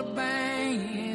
the 0.00 0.06
bank. 0.14 1.09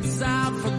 It's 0.00 0.22
out 0.22 0.52
for 0.60 0.77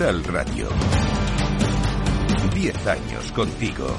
Capital 0.00 0.24
Radio. 0.32 0.68
Diez 2.54 2.86
años 2.86 3.30
contigo. 3.32 3.98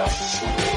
house. 0.00 0.69